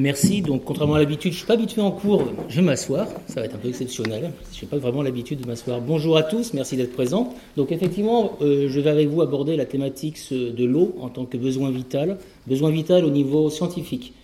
[0.00, 0.40] Merci.
[0.40, 2.24] Donc, contrairement à l'habitude, je ne suis pas habitué en cours.
[2.48, 3.06] Je vais m'asseoir.
[3.26, 4.32] Ça va être un peu exceptionnel.
[4.54, 5.82] Je n'ai pas vraiment l'habitude de m'asseoir.
[5.82, 6.54] Bonjour à tous.
[6.54, 7.34] Merci d'être présents.
[7.58, 11.36] Donc, effectivement, euh, je vais avec vous aborder la thématique de l'eau en tant que
[11.36, 12.16] besoin vital.
[12.46, 14.14] Besoin vital au niveau scientifique.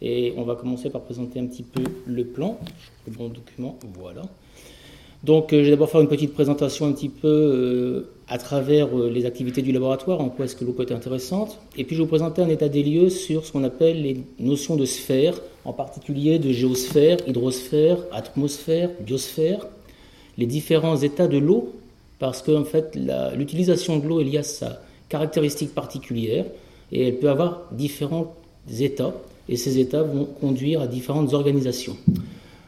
[0.00, 2.58] Et on va commencer par présenter un petit peu le plan.
[3.06, 3.78] Le bon document.
[3.98, 4.22] Voilà.
[5.26, 8.96] Donc, euh, je vais d'abord faire une petite présentation un petit peu euh, à travers
[8.96, 11.58] euh, les activités du laboratoire, en quoi est-ce que l'eau peut être intéressante.
[11.76, 14.20] Et puis, je vais vous présenter un état des lieux sur ce qu'on appelle les
[14.38, 15.34] notions de sphère,
[15.64, 19.66] en particulier de géosphère, hydrosphère, atmosphère, biosphère,
[20.38, 21.72] les différents états de l'eau,
[22.20, 22.96] parce qu'en en fait,
[23.34, 26.44] l'utilisation de l'eau est liée à sa caractéristique particulière,
[26.92, 28.32] et elle peut avoir différents
[28.78, 29.12] états,
[29.48, 31.96] et ces états vont conduire à différentes organisations.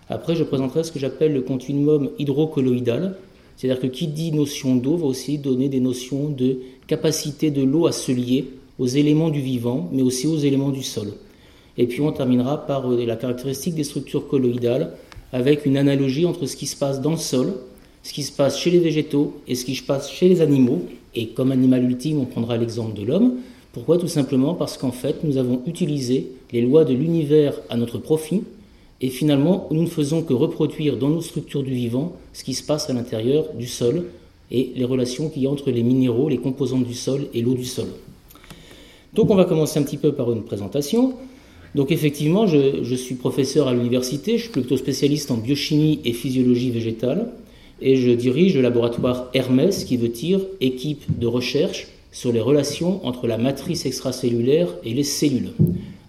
[0.08, 3.16] Après, je présenterai ce que j'appelle le continuum hydrocolloïdal,
[3.56, 7.86] c'est-à-dire que qui dit notion d'eau va aussi donner des notions de capacité de l'eau
[7.86, 8.46] à se lier
[8.78, 11.08] aux éléments du vivant, mais aussi aux éléments du sol.
[11.76, 14.92] Et puis on terminera par euh, la caractéristique des structures colloïdales,
[15.32, 17.54] avec une analogie entre ce qui se passe dans le sol,
[18.02, 20.82] ce qui se passe chez les végétaux et ce qui se passe chez les animaux.
[21.14, 23.34] Et comme animal ultime, on prendra l'exemple de l'homme.
[23.72, 23.98] Pourquoi?
[23.98, 28.42] Tout simplement parce qu'en fait, nous avons utilisé les lois de l'univers à notre profit,
[29.00, 32.64] et finalement, nous ne faisons que reproduire dans nos structures du vivant ce qui se
[32.64, 34.06] passe à l'intérieur du sol
[34.50, 37.54] et les relations qu'il y a entre les minéraux, les composantes du sol et l'eau
[37.54, 37.88] du sol.
[39.14, 41.14] Donc on va commencer un petit peu par une présentation.
[41.74, 46.70] Donc effectivement, je, suis professeur à l'université, je suis plutôt spécialiste en biochimie et physiologie
[46.70, 47.30] végétale,
[47.80, 53.06] et je dirige le laboratoire Hermès, qui veut dire équipe de recherche sur les relations
[53.06, 55.52] entre la matrice extracellulaire et les cellules.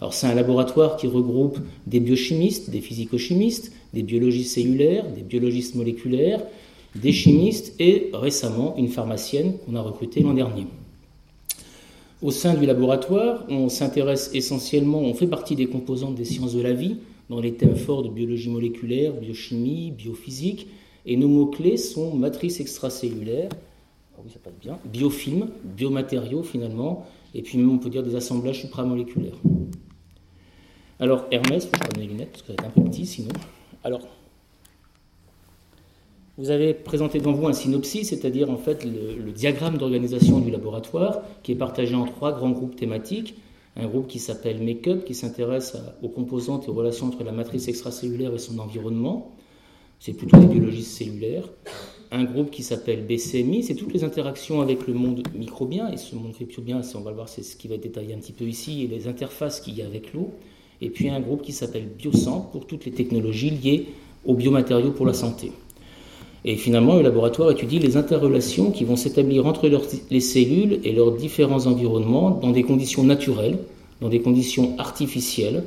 [0.01, 5.75] Alors c'est un laboratoire qui regroupe des biochimistes, des physico-chimistes, des biologistes cellulaires, des biologistes
[5.75, 6.41] moléculaires,
[6.95, 10.67] des chimistes et récemment une pharmacienne qu'on a recrutée l'an dernier.
[12.21, 16.61] Au sein du laboratoire, on s'intéresse essentiellement, on fait partie des composantes des sciences de
[16.61, 16.97] la vie,
[17.29, 20.67] dans les thèmes forts de biologie moléculaire, biochimie, biophysique,
[21.05, 23.49] et nos mots-clés sont matrice extracellulaire,
[24.61, 29.37] bien, biofilm, biomatériaux finalement, et puis même on peut dire des assemblages supramoléculaires.
[31.01, 33.31] Alors, Hermès, je vais prendre mes lunettes parce que c'est un peu petit sinon.
[33.85, 34.01] Alors,
[36.37, 41.21] vous avez présenté devant vous un synopsis, c'est-à-dire en fait le, diagramme d'organisation du laboratoire,
[41.41, 43.35] qui est partagé en trois grands groupes thématiques.
[43.77, 47.69] Un groupe qui s'appelle Make-up, qui s'intéresse aux composantes et aux relations entre la matrice
[47.69, 49.31] extracellulaire et son environnement.
[49.99, 51.47] C'est plutôt des biologistes cellulaires.
[52.11, 55.89] Un groupe qui s'appelle BCMI, c'est toutes les interactions avec le monde microbien.
[55.91, 58.17] Et ce monde microbien, on va le voir, c'est ce qui va être détaillé un
[58.17, 60.31] petit peu ici, et les interfaces qu'il y a avec l'eau
[60.81, 63.87] et puis un groupe qui s'appelle Biocentre pour toutes les technologies liées
[64.25, 65.51] aux biomatériaux pour la santé.
[66.45, 69.69] Et finalement, le laboratoire étudie les interrelations qui vont s'établir entre
[70.09, 73.59] les cellules et leurs différents environnements dans des conditions naturelles,
[73.99, 75.63] dans des conditions artificielles,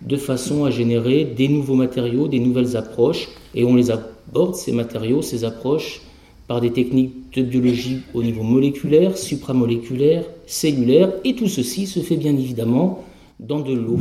[0.00, 4.72] de façon à générer des nouveaux matériaux, des nouvelles approches, et on les aborde, ces
[4.72, 6.02] matériaux, ces approches,
[6.46, 12.16] par des techniques de biologie au niveau moléculaire, supramoléculaire, cellulaire, et tout ceci se fait
[12.16, 13.04] bien évidemment
[13.40, 13.98] dans de l'eau.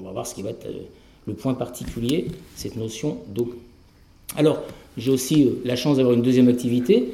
[0.00, 0.82] On va voir ce qui va être euh,
[1.26, 3.54] le point particulier, cette notion d'eau.
[4.36, 4.62] Alors,
[4.96, 7.08] j'ai aussi euh, la chance d'avoir une deuxième activité.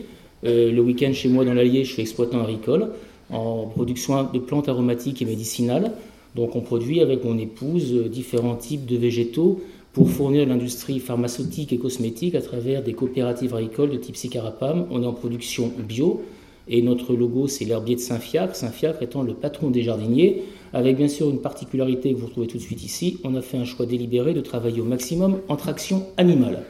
[0.45, 2.91] Euh, le week-end, chez moi, dans l'Allier, je suis exploitant agricole
[3.31, 5.93] en production de plantes aromatiques et médicinales.
[6.37, 9.61] Donc, on produit avec mon épouse différents types de végétaux
[9.93, 14.87] pour fournir l'industrie pharmaceutique et cosmétique à travers des coopératives agricoles de type Sicarapam.
[14.91, 16.23] On est en production bio
[16.69, 21.09] et notre logo, c'est l'herbier de Saint-Fiacre, Saint-Fiacre étant le patron des jardiniers avec bien
[21.09, 23.87] sûr une particularité que vous retrouvez tout de suite ici, on a fait un choix
[23.87, 26.65] délibéré de travailler au maximum en traction animale.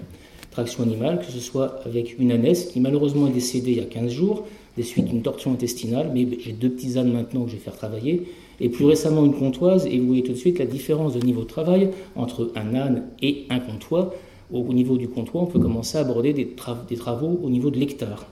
[0.51, 3.85] Traction animale, que ce soit avec une ânesse qui malheureusement est décédée il y a
[3.85, 4.47] 15 jours,
[4.77, 7.77] des suites d'une torsion intestinale, mais j'ai deux petits ânes maintenant que je vais faire
[7.77, 8.29] travailler,
[8.61, 11.43] et plus récemment une comtoise, et vous voyez tout de suite la différence de niveau
[11.43, 14.15] de travail entre un âne et un comtois.
[14.53, 16.47] Au niveau du comtois, on peut commencer à aborder des
[16.97, 18.27] travaux au niveau de l'hectare.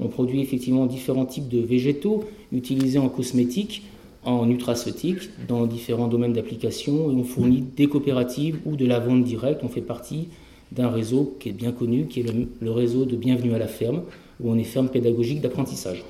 [0.00, 3.82] On produit effectivement différents types de végétaux utilisés en cosmétique,
[4.24, 9.60] en nutraceutique dans différents domaines d'application on fournit des coopératives ou de la vente directe.
[9.62, 10.28] On fait partie
[10.72, 12.26] d'un réseau qui est bien connu, qui est
[12.60, 14.02] le, réseau de Bienvenue à la ferme,
[14.40, 16.04] où on est ferme pédagogique d'apprentissage.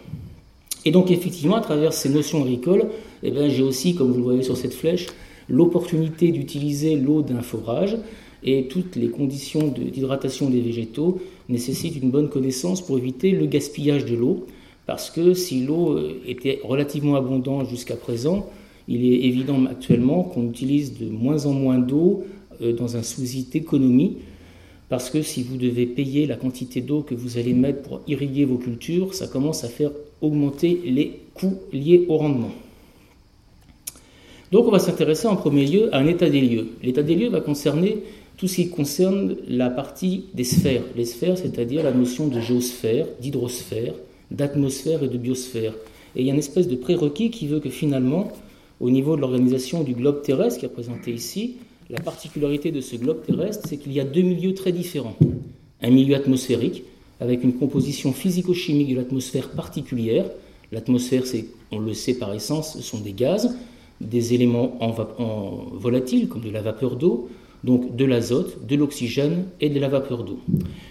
[0.85, 2.87] Et donc effectivement, à travers ces notions agricoles,
[3.23, 5.07] eh ben, j'ai aussi, comme vous le voyez sur cette flèche,
[5.49, 7.97] l'opportunité d'utiliser l'eau d'un forage
[8.43, 14.05] et toutes les conditions d'hydratation des végétaux nécessitent une bonne connaissance pour éviter le gaspillage
[14.05, 14.47] de l'eau
[14.91, 18.51] parce que si l'eau euh, était relativement abondante jusqu'à présent,
[18.89, 22.25] il est évident actuellement qu'on utilise de moins en moins d'eau
[22.61, 24.17] euh, dans un souci d'économie,
[24.89, 28.45] parce que si vous devez payer la quantité d'eau que vous allez mettre pour irriguer
[28.45, 32.51] vos cultures, ça commence à faire augmenter les coûts liés au rendement.
[34.51, 36.67] Donc on va s'intéresser en premier lieu à un état des lieux.
[36.83, 37.99] L'état des lieux va concerner
[38.41, 40.83] tout ce qui concerne la partie des sphères.
[40.97, 43.93] Les sphères, c'est-à-dire la notion de géosphère, d'hydrosphère,
[44.31, 45.75] d'atmosphère et de biosphère.
[46.17, 48.33] Et il y a une espèce de prérequis qui veut que finalement,
[48.81, 51.57] au niveau de l'organisation du globe terrestre qui est représenté ici,
[51.91, 55.17] la particularité de ce globe terrestre, c'est qu'il y a deux milieux très différents.
[55.83, 56.85] Un milieu atmosphérique,
[57.21, 60.25] avec une composition physico-chimique de l'atmosphère particulière.
[60.73, 63.55] L'atmosphère, c'est, on le sait par essence, ce sont des gaz,
[64.01, 64.93] des éléments en,
[65.73, 67.29] volatiles, comme de la vapeur d'eau,
[67.65, 70.39] donc de l'azote, de l'oxygène et de la vapeur d'eau.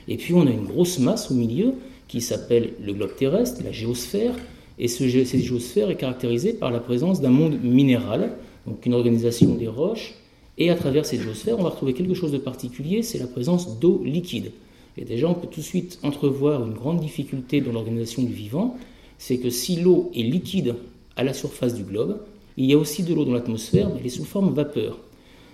[0.07, 1.73] Et puis on a une grosse masse au milieu
[2.07, 4.35] qui s'appelle le globe terrestre, la géosphère,
[4.77, 8.31] et ce, cette géosphère est caractérisée par la présence d'un monde minéral,
[8.65, 10.15] donc une organisation des roches,
[10.57, 13.79] et à travers cette géosphère, on va retrouver quelque chose de particulier, c'est la présence
[13.79, 14.51] d'eau liquide.
[14.97, 18.77] Et déjà, on peut tout de suite entrevoir une grande difficulté dans l'organisation du vivant,
[19.17, 20.75] c'est que si l'eau est liquide
[21.15, 22.19] à la surface du globe,
[22.57, 24.97] il y a aussi de l'eau dans l'atmosphère, mais elle est sous forme vapeur.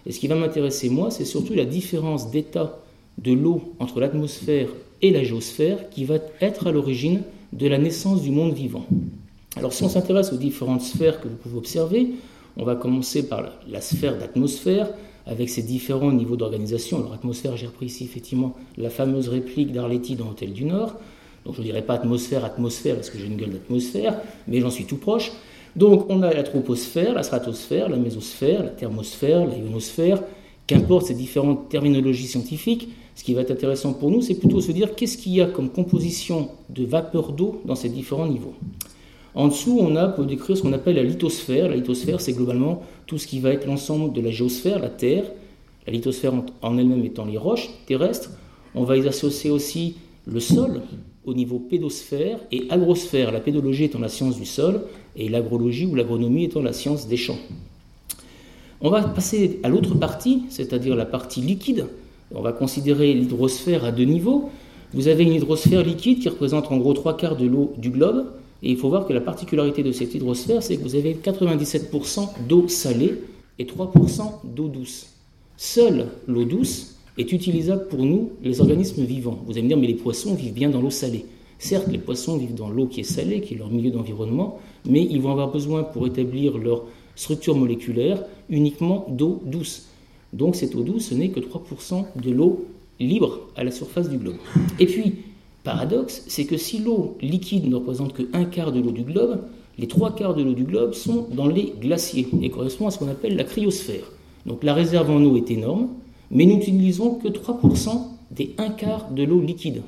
[0.05, 2.79] Et ce qui va m'intéresser, moi, c'est surtout la différence d'état
[3.17, 4.69] de l'eau entre l'atmosphère
[5.01, 7.21] et la géosphère qui va être à l'origine
[7.53, 8.85] de la naissance du monde vivant.
[9.55, 12.07] Alors si on s'intéresse aux différentes sphères que vous pouvez observer,
[12.57, 14.89] on va commencer par la sphère d'atmosphère,
[15.25, 16.99] avec ses différents niveaux d'organisation.
[16.99, 20.95] Alors atmosphère, j'ai repris ici effectivement la fameuse réplique d'Arletty dans Hôtel du Nord.
[21.45, 24.69] Donc je ne dirais pas atmosphère, atmosphère, parce que j'ai une gueule d'atmosphère, mais j'en
[24.69, 25.31] suis tout proche.
[25.75, 30.24] Donc on a la troposphère, la stratosphère, la mésosphère, la thermosphère, la ionosphère,
[30.68, 34.72] qu'importe ces différentes terminologies scientifiques, ce qui va être intéressant pour nous, c'est plutôt se
[34.72, 38.56] dire qu'est-ce qu'il y a comme composition de vapeur d'eau dans ces différents niveaux.
[39.33, 41.68] En dessous, on a pour décrire ce qu'on appelle la lithosphère.
[41.68, 45.25] La lithosphère, c'est globalement tout ce qui va être l'ensemble de la géosphère, la Terre.
[45.86, 48.31] La lithosphère en elle-même étant les roches terrestres.
[48.74, 50.81] On va y associer aussi le sol
[51.25, 53.31] au niveau pédosphère et agrosphère.
[53.31, 54.81] La pédologie étant la science du sol
[55.16, 57.38] et l'agrologie ou l'agronomie étant la science des champs.
[58.81, 61.88] On va passer à l'autre partie, c'est-à-dire la partie liquide.
[62.33, 64.50] On va considérer l'hydrosphère à deux niveaux.
[64.94, 68.27] Vous avez une hydrosphère liquide qui représente en gros trois quarts de l'eau du globe.
[68.63, 72.48] Et il faut voir que la particularité de cette hydrosphère, c'est que vous avez 97%
[72.48, 73.16] d'eau salée
[73.60, 75.07] et 3% d'eau douce.
[75.57, 79.39] Seule l'eau douce est utilisable pour nous, les organismes vivants.
[79.45, 81.25] Vous allez me dire, mais les poissons vivent bien dans l'eau salée.
[81.59, 85.03] Certes, les poissons vivent dans l'eau qui est salée, qui est leur milieu d'environnement, mais
[85.03, 86.83] ils vont avoir besoin pour établir leur
[87.15, 89.88] structure moléculaire uniquement d'eau douce.
[90.33, 92.65] Donc cette eau douce, ce n'est que 3% de l'eau
[93.00, 94.35] libre à la surface du globe.
[94.79, 95.15] Et puis,
[95.63, 99.41] paradoxe, c'est que si l'eau liquide ne représente que un quart de l'eau du globe,
[99.77, 103.00] les trois quarts de l'eau du globe sont dans les glaciers et correspondent à ce
[103.00, 104.12] qu'on appelle la cryosphère.
[104.45, 105.89] Donc la réserve en eau est énorme,
[106.31, 107.89] mais nous n'utilisons que 3%
[108.31, 109.81] des un quart de l'eau liquide.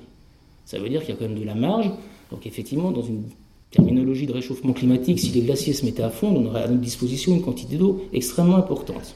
[0.66, 1.92] Ça veut dire qu'il y a quand même de la marge.
[2.32, 3.24] Donc effectivement, dans une
[3.72, 6.82] terminologie de réchauffement climatique, si les glaciers se mettaient à fond, on aurait à notre
[6.82, 9.16] disposition une quantité d'eau extrêmement importante.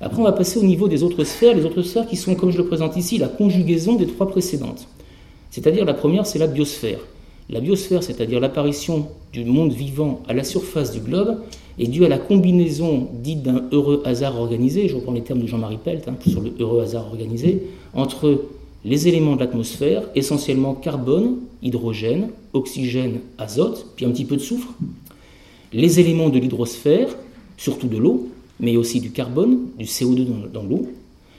[0.00, 2.50] Après, on va passer au niveau des autres sphères, les autres sphères qui sont, comme
[2.50, 4.86] je le présente ici, la conjugaison des trois précédentes.
[5.50, 7.00] C'est-à-dire la première, c'est la biosphère.
[7.50, 11.38] La biosphère, c'est-à-dire l'apparition du monde vivant à la surface du globe,
[11.78, 15.46] est due à la combinaison dite d'un heureux hasard organisé, je reprends les termes de
[15.46, 17.62] Jean-Marie Pelt hein, sur le heureux hasard organisé,
[17.94, 18.42] entre
[18.84, 24.74] les éléments de l'atmosphère, essentiellement carbone, hydrogène, oxygène, azote, puis un petit peu de soufre,
[25.72, 27.08] les éléments de l'hydrosphère,
[27.56, 28.28] surtout de l'eau,
[28.60, 30.88] mais aussi du carbone, du CO2 dans, dans l'eau,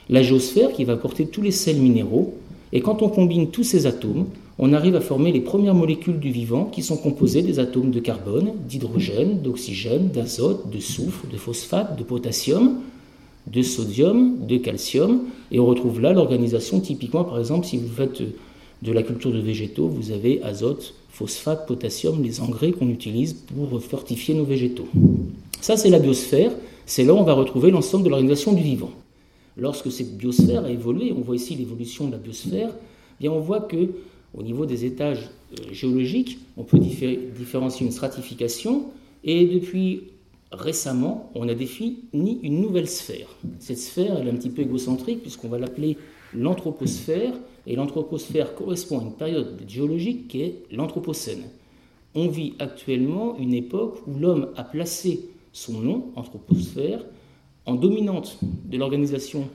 [0.10, 2.34] la géosphère qui va apporter tous les sels minéraux,
[2.72, 4.26] et quand on combine tous ces atomes,
[4.62, 8.02] on arrive à former les premières molécules du vivant qui sont composées des atomes de
[8.02, 12.82] carbone, d'hydrogène, d'oxygène, d'azote, de soufre, de phosphate, de potassium,
[13.48, 15.22] de sodium, de calcium.
[15.54, 18.22] Et on retrouve là l'organisation typiquement, par exemple, si vous faites
[18.82, 23.82] de la culture de végétaux, vous avez azote, phosphate, potassium, les engrais qu'on utilise pour
[23.82, 24.88] fortifier nos végétaux.
[25.62, 26.52] Ça, c'est la biosphère.
[26.86, 28.92] C'est là où on va retrouver l'ensemble de l'organisation du vivant.
[29.56, 33.40] Lorsque cette biosphère a évolué, on voit ici l'évolution de la biosphère, eh bien on
[33.40, 33.90] voit que
[34.34, 38.86] au niveau des étages euh, géologiques, on peut différencier une stratification
[39.24, 40.04] et depuis
[40.52, 43.28] récemment, on a défini une nouvelle sphère.
[43.60, 45.98] Cette sphère, elle est un petit peu égocentrique puisqu'on va l'appeler
[46.34, 47.34] l'anthroposphère
[47.68, 51.44] et l'anthroposphère correspond à une période géologique qui est l'anthropocène.
[52.16, 57.06] On vit actuellement une époque où l'homme a placé son nom, anthroposphère,
[57.66, 59.48] en dominante de l'organisation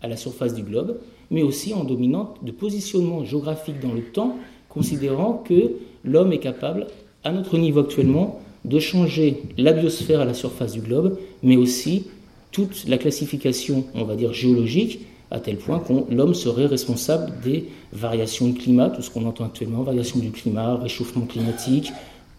[0.00, 0.98] à la surface du globe,
[1.30, 4.36] mais aussi en dominante de positionnement géographique dans le temps,
[4.68, 5.72] considérant que
[6.04, 6.86] l'homme est capable,
[7.24, 12.06] à notre niveau actuellement, de changer la biosphère à la surface du globe, mais aussi
[12.52, 17.66] toute la classification, on va dire, géologique, à tel point que l'homme serait responsable des
[17.92, 21.92] variations de climat, tout ce qu'on entend actuellement, variations du climat, réchauffement climatique,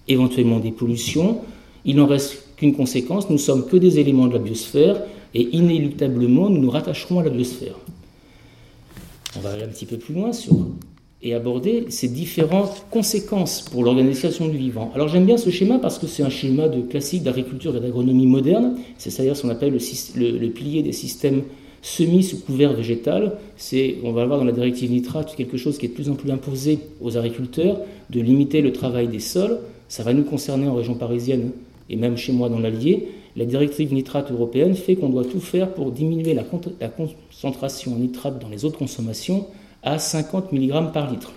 [0.07, 1.39] éventuellement des pollutions.
[1.86, 5.01] Il n'en reste qu'une conséquence, nous sommes que des éléments de la biosphère
[5.33, 7.75] et inéluctablement nous nous rattacherons à la biosphère.
[9.38, 10.31] On va aller un petit peu plus loin
[11.23, 14.91] et aborder ces différentes conséquences pour l'organisation du vivant.
[14.95, 18.25] Alors j'aime bien ce schéma parce que c'est un schéma de classique d'agriculture et d'agronomie
[18.25, 19.77] moderne, c'est-à-dire ce qu'on appelle
[20.15, 21.43] le, le, pilier des systèmes
[21.83, 23.38] semi sous couvert végétal.
[23.55, 26.15] C'est, on va voir dans la directive nitrate, quelque chose qui est de plus en
[26.15, 29.59] plus imposé aux agriculteurs, de limiter le travail des sols.
[29.89, 31.51] Ça va nous concerner en région parisienne
[31.89, 33.09] et même chez moi dans l'Allier.
[33.35, 38.39] La directive nitrate européenne fait qu'on doit tout faire pour diminuer la, concentration en nitrate
[38.39, 39.47] dans les autres consommations
[39.83, 41.31] à 50 mg par litre.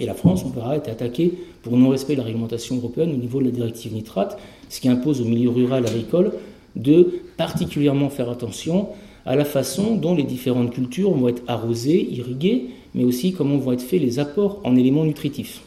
[0.00, 1.32] Et la France, on verra, a été attaquée
[1.62, 5.20] pour non-respect de la réglementation européenne au niveau de la directive nitrate, ce qui impose
[5.20, 6.32] au milieu rural agricole
[6.76, 8.88] de particulièrement faire attention
[9.26, 13.72] à la façon dont les différentes cultures vont être arrosées, irriguées, mais aussi comment vont
[13.72, 15.62] être faits les apports en éléments nutritifs.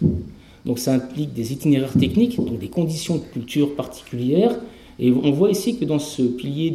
[0.65, 4.55] Donc ça implique des itinéraires techniques, donc des conditions de culture particulières,
[4.99, 6.71] et on voit ici que dans ce pilier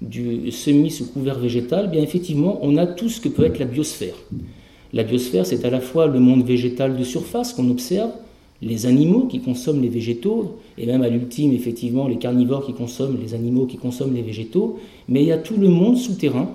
[0.00, 3.64] du, semi sous couvert végétal, bien effectivement, on a tout ce que peut être la
[3.64, 4.14] biosphère.
[4.92, 8.10] La biosphère, c'est à la fois le monde végétal de surface qu'on observe,
[8.62, 13.18] les animaux qui consomment les végétaux, et même à l'ultime, effectivement, les carnivores qui consomment
[13.20, 16.50] les animaux qui consomment les végétaux, mais il y a tout le monde souterrain.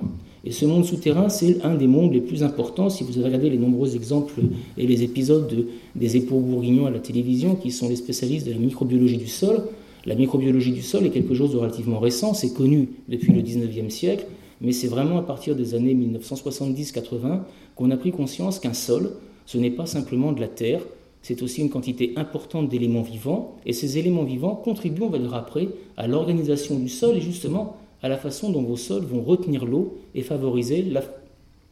[0.45, 2.89] Et ce monde souterrain, c'est un des mondes les plus importants.
[2.89, 4.33] Si vous avez regardé les nombreux exemples
[4.77, 5.65] et les épisodes
[5.95, 9.63] des époux bourguignons à la télévision, qui sont les spécialistes de la microbiologie du sol,
[10.09, 13.91] la microbiologie du sol est quelque chose de relativement récent, c'est connu depuis le 19e
[13.91, 14.25] siècle,
[14.59, 17.41] mais c'est vraiment à partir des années 1970-80
[17.75, 19.11] qu'on a pris conscience qu'un sol,
[19.45, 20.81] ce n'est pas simplement de la terre,
[21.21, 25.35] c'est aussi une quantité importante d'éléments vivants, et ces éléments vivants contribuent, on va dire
[25.35, 29.63] après, à l'organisation du sol et justement à la façon dont vos sols vont retenir
[29.63, 30.91] l'eau et favoriser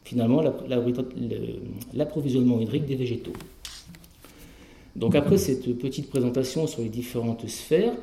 [0.04, 0.44] finalement
[1.92, 3.32] l'approvisionnement hydrique des végétaux.
[4.94, 7.94] Donc après cette petite présentation sur les différentes sphères,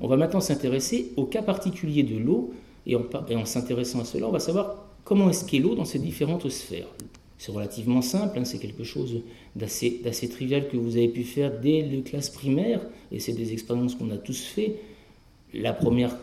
[0.00, 2.52] on va maintenant s'intéresser au cas particulier de l'eau,
[2.86, 6.48] et en, s'intéressant à cela, on va savoir comment est-ce qu'est l'eau dans ces différentes
[6.48, 6.88] sphères.
[7.38, 9.22] C'est relativement simple, hein, c'est quelque chose
[9.56, 12.80] d'assez, trivial que vous avez pu faire dès les classes primaires,
[13.12, 14.76] et c'est des expériences qu'on a tous fait.
[15.52, 16.16] La première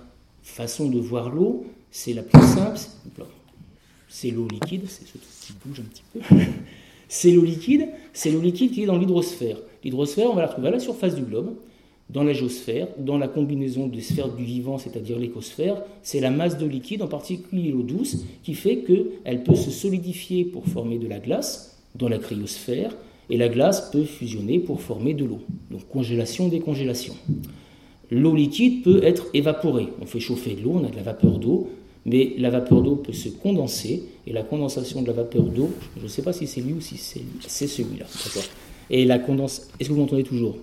[0.44, 2.80] façon de voir l'eau, c'est la plus simple,
[4.08, 6.36] c'est l'eau liquide, c'est ce qui bouge un petit peu.
[7.08, 9.58] c'est l'eau liquide, c'est l'eau liquide qui est dans l'hydrosphère.
[9.84, 11.56] L'hydrosphère, on va la trouver à la surface du globe,
[12.12, 16.58] dans la géosphère, dans la combinaison des sphères du vivant, c'est-à-dire l'écosphère, c'est la masse
[16.58, 21.08] de liquide, en particulier l'eau douce, qui fait qu'elle peut se solidifier pour former de
[21.08, 22.96] la glace dans la cryosphère,
[23.30, 25.40] et la glace peut fusionner pour former de l'eau.
[25.70, 27.16] Donc congélation, décongélation.
[28.10, 29.88] L'eau liquide peut être évaporée.
[30.02, 31.70] On fait chauffer de l'eau, on a de la vapeur d'eau,
[32.06, 36.04] mais la vapeur d'eau peut se condenser, et la condensation de la vapeur d'eau, je
[36.04, 38.06] ne sais pas si c'est lui ou si c'est celui-là.
[38.90, 39.70] Et la condense...
[39.80, 40.58] Est-ce que vous m'entendez toujours?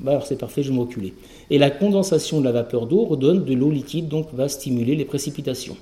[0.00, 1.14] Bah, alors c'est parfait, je vais me reculer.
[1.50, 5.04] Et la condensation de la vapeur d'eau redonne de l'eau liquide, donc va stimuler les
[5.04, 5.76] précipitations.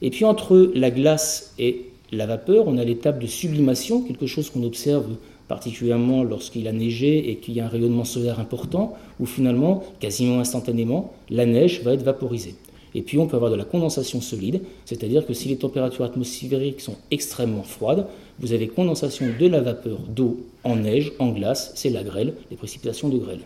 [0.00, 4.50] Et puis entre la glace et la vapeur, on a l'étape de sublimation, quelque chose
[4.50, 5.06] qu'on observe
[5.48, 10.40] particulièrement lorsqu'il a neigé et qu'il y a un rayonnement solaire important, où finalement, quasiment
[10.40, 12.54] instantanément, la neige va être vaporisée.
[12.94, 16.80] Et puis on peut avoir de la condensation solide, c'est-à-dire que si les températures atmosphériques
[16.80, 18.06] sont extrêmement froides,
[18.40, 22.56] vous avez condensation de la vapeur d'eau en neige, en glace, c'est la grêle, les
[22.56, 23.40] précipitations de grêle.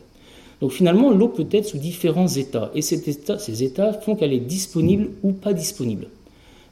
[0.61, 5.11] Donc finalement, l'eau peut être sous différents états, et ces états font qu'elle est disponible
[5.23, 6.09] ou pas disponible.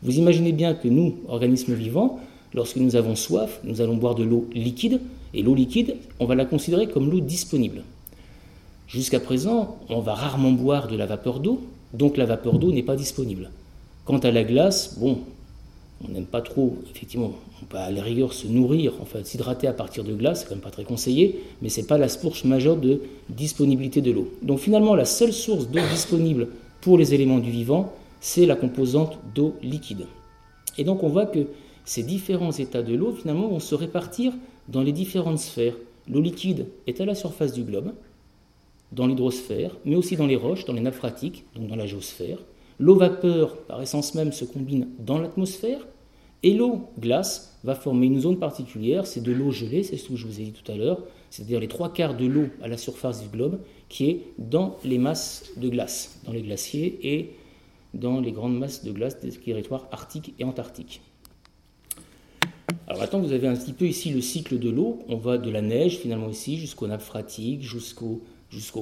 [0.03, 2.19] Vous imaginez bien que nous, organismes vivants,
[2.55, 5.01] lorsque nous avons soif, nous allons boire de l'eau liquide,
[5.35, 7.83] et l'eau liquide, on va la considérer comme l'eau disponible.
[8.87, 11.61] Jusqu'à présent, on va rarement boire de la vapeur d'eau,
[11.93, 13.51] donc la vapeur d'eau n'est pas disponible.
[14.05, 15.19] Quant à la glace, bon,
[16.03, 17.33] on n'aime pas trop, effectivement,
[17.63, 20.55] on peut à la rigueur se nourrir, enfin s'hydrater à partir de glace, c'est quand
[20.55, 24.31] même pas très conseillé, mais ce n'est pas la source majeure de disponibilité de l'eau.
[24.43, 26.49] Donc finalement, la seule source d'eau disponible
[26.81, 30.07] pour les éléments du vivant, c'est la composante d'eau liquide.
[30.79, 31.47] Et donc on voit que
[31.85, 34.33] ces différents états de l'eau, finalement, vont se répartir
[34.69, 35.75] dans les différentes sphères.
[36.09, 37.93] L'eau liquide est à la surface du globe,
[38.93, 41.01] dans l'hydrosphère, mais aussi dans les roches, dans les nappes
[41.57, 42.39] donc dans la géosphère.
[42.79, 45.87] L'eau vapeur, par essence même, se combine dans l'atmosphère,
[46.43, 50.17] et l'eau glace va former une zone particulière, c'est de l'eau gelée, c'est ce que
[50.17, 52.77] je vous ai dit tout à l'heure, c'est-à-dire les trois quarts de l'eau à la
[52.77, 57.31] surface du globe, qui est dans les masses de glace, dans les glaciers et
[57.95, 61.01] dans les grandes masses de glace des territoires arctiques et antarctiques.
[62.87, 64.99] Alors maintenant, vous avez un petit peu ici le cycle de l'eau.
[65.09, 68.21] On va de la neige finalement ici jusqu'aux nappes phréatiques, jusqu'aux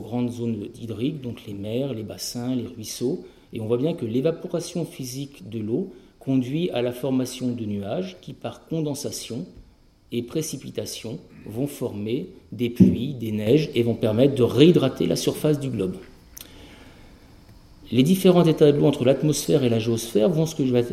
[0.01, 3.25] grandes zones hydriques, donc les mers, les bassins, les ruisseaux.
[3.53, 8.17] Et on voit bien que l'évaporation physique de l'eau conduit à la formation de nuages
[8.21, 9.45] qui, par condensation
[10.13, 15.59] et précipitation, vont former des pluies, des neiges et vont permettre de réhydrater la surface
[15.59, 15.97] du globe.
[17.93, 20.85] les différents états de l'eau entre l'atmosphère et la géosphère vont ce que je vais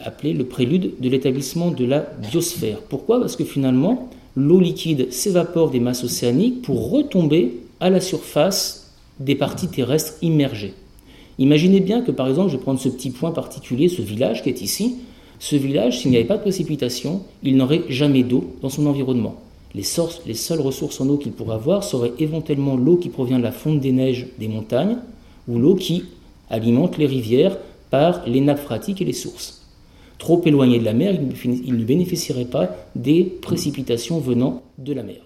[0.00, 2.80] appeler le prélude de l'établissement de la biosphère.
[2.80, 3.20] Pourquoi?
[3.20, 9.36] Parce que finalement, l'eau liquide s'évapore des masses océaniques pour retomber à la surface des
[9.36, 10.74] parties terrestres immergées.
[11.38, 14.48] Imaginez bien que par exemple, je vais prendre ce petit point particulier, ce village qui
[14.48, 14.96] est ici.
[15.38, 19.36] Ce village, s'il n'y avait pas de précipitation, il n'aurait jamais d'eau dans son environnement.
[19.74, 19.82] Les,
[20.26, 23.52] les seules ressources en eau qu'il pourrait avoir seraient éventuellement l'eau qui provient de la
[23.52, 24.98] fonte des neiges des montagnes
[25.48, 26.04] ou l'eau qui
[26.48, 27.58] alimente les rivières
[27.90, 29.62] par les nappes phréatiques et les sources.
[30.18, 35.20] Trop éloigné de la mer, il ne bénéficierait pas des précipitations venant de la mer.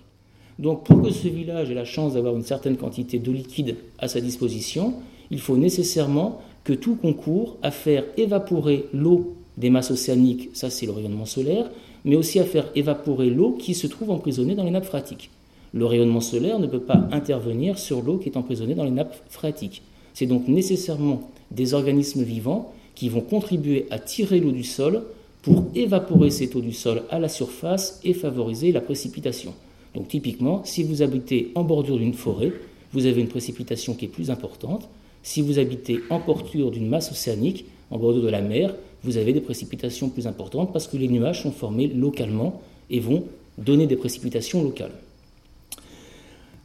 [0.59, 4.09] Donc pour que ce village ait la chance d'avoir une certaine quantité d'eau liquide à
[4.09, 4.95] sa disposition,
[5.31, 10.87] il faut nécessairement que tout concourt à faire évaporer l'eau des masses océaniques, ça c'est
[10.87, 11.71] le rayonnement solaire,
[12.05, 15.31] mais aussi à faire évaporer l'eau qui se trouve emprisonnée dans les nappes phréatiques.
[15.73, 19.17] Le rayonnement solaire ne peut pas intervenir sur l'eau qui est emprisonnée dans les nappes
[19.29, 19.83] phréatiques.
[20.15, 25.03] C'est donc nécessairement des organismes vivants qui vont contribuer à tirer l'eau du sol
[25.43, 29.55] pour évaporer cette eau du sol à la surface et favoriser la précipitation.
[29.95, 32.53] Donc typiquement, si vous habitez en bordure d'une forêt,
[32.93, 34.89] vous avez une précipitation qui est plus importante.
[35.23, 39.33] Si vous habitez en bordure d'une masse océanique, en bordure de la mer, vous avez
[39.33, 42.61] des précipitations plus importantes parce que les nuages sont formés localement
[42.91, 43.25] et vont
[43.57, 44.93] donner des précipitations locales.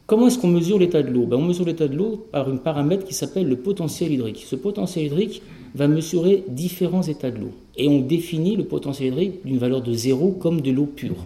[0.06, 1.24] Comment est-ce qu'on mesure l'état de l'eau?
[1.24, 4.44] Ben, On mesure l'état de l'eau par un paramètre qui s'appelle le potentiel hydrique.
[4.46, 5.40] Ce potentiel hydrique
[5.74, 7.52] va mesurer différents états de l'eau.
[7.76, 11.24] Et on définit le potentiel hydrique d'une valeur de 0 comme de l'eau pure.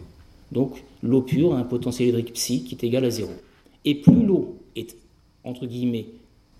[0.52, 3.28] Donc l'eau pure a un potentiel hydrique psi qui est égal à 0.
[3.84, 4.96] Et plus l'eau est,
[5.42, 6.06] entre guillemets,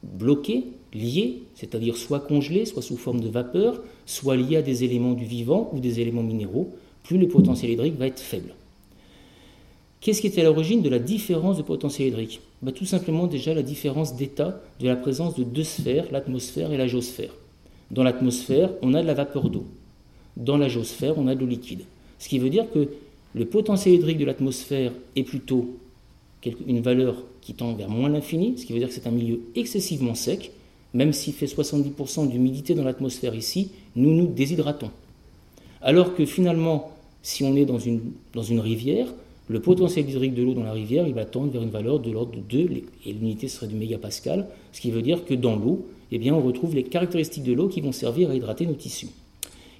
[0.02, 0.64] bloquée,
[0.95, 5.25] liée, c'est-à-dire soit congelée, soit sous forme de vapeur, soit liée à des éléments du
[5.25, 8.55] vivant ou des éléments minéraux, plus le potentiel hydrique va être faible.
[10.00, 12.40] Qu'est-ce qui était à l'origine de la différence de potentiel hydrique?
[12.62, 16.76] Bah, Tout simplement déjà la différence d'état de la présence de deux sphères, l'atmosphère et
[16.76, 17.35] la géosphère.
[17.90, 19.64] Dans l'atmosphère, on a de la vapeur d'eau.
[20.37, 21.83] Dans la géosphère, on a de l'eau liquide.
[22.21, 22.88] Ce qui veut dire que
[23.35, 25.77] le potentiel hydrique de l'atmosphère est plutôt
[26.66, 29.41] une valeur qui tend vers moins l'infini, ce qui veut dire que c'est un milieu
[29.57, 30.51] excessivement sec.
[30.93, 34.91] Même s'il fait 70% d'humidité dans l'atmosphère ici, nous nous déshydratons.
[35.81, 36.91] Alors que finalement,
[37.23, 38.03] si on est dans une,
[38.35, 39.07] dans une rivière,
[39.49, 42.11] le potentiel hydrique de l'eau dans la rivière, il va tendre vers une valeur de
[42.11, 45.87] l'ordre de 2, et l'unité serait du mégapascal, ce qui veut dire que dans l'eau,
[46.13, 49.09] eh bien, on retrouve les caractéristiques de l'eau qui vont servir à hydrater nos tissus.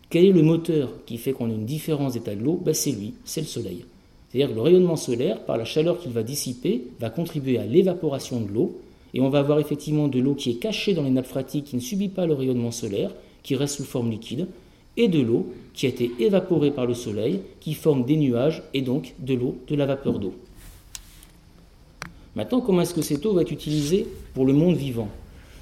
[0.09, 2.59] Quel est le moteur qui fait qu'on a une différence d'état de l'eau?
[2.65, 3.85] Ben, C'est lui, c'est le soleil.
[4.29, 8.41] C'est-à-dire que le rayonnement solaire, par la chaleur qu'il va dissiper, va contribuer à l'évaporation
[8.41, 8.79] de l'eau,
[9.15, 11.77] et on va avoir effectivement de l'eau qui est cachée dans les nappes phréatiques, qui
[11.77, 13.11] ne subit pas le rayonnement solaire,
[13.43, 14.47] qui reste sous forme liquide,
[14.99, 18.83] et de l'eau qui a été évaporée par le soleil, qui forme des nuages et
[18.83, 20.35] donc de l'eau, de la vapeur d'eau.
[22.37, 25.09] Maintenant, comment est-ce que cette eau va être utilisée pour le monde vivant?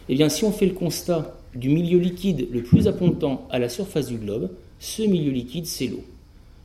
[0.09, 3.69] Eh bien, si on fait le constat du milieu liquide le plus abondant à la
[3.69, 6.03] surface du globe, ce milieu liquide, c'est l'eau.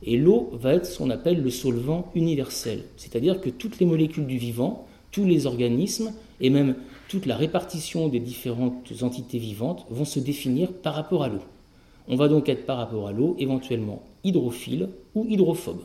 [0.04, 4.26] Et l'eau va être ce qu'on appelle le solvant universel, c'est-à-dire que toutes les molécules
[4.26, 6.74] du vivant, tous les organismes et même
[7.08, 11.42] toute la répartition des différentes entités vivantes vont se définir par rapport à l'eau.
[12.08, 15.82] On va donc être par rapport à l'eau éventuellement hydrophile ou hydrophobe.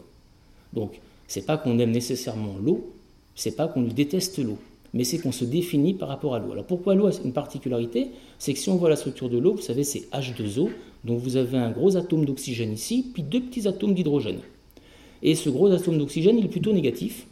[0.73, 2.93] Donc, c'est pas qu'on aime nécessairement l'eau,
[3.35, 4.57] c'est pas qu'on déteste l'eau,
[4.93, 6.53] mais c'est qu'on se définit par rapport à l'eau.
[6.53, 8.07] Alors pourquoi l'eau a une particularité?
[8.39, 10.69] C'est que si on voit la structure de l'eau, vous savez, c'est H2O,
[11.07, 14.39] donc vous avez un gros atome d'oxygène ici, puis deux petits atomes d'hydrogène.
[15.23, 17.25] Et ce gros atome d'oxygène, il est plutôt négatif,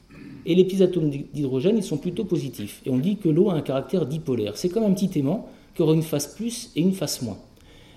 [0.45, 2.81] et les petits atomes d'hydrogène, ils sont plutôt positifs.
[2.85, 4.57] Et on dit que l'eau a un caractère dipolaire.
[4.57, 7.37] C'est comme un petit aimant qui aura une face plus et une face moins.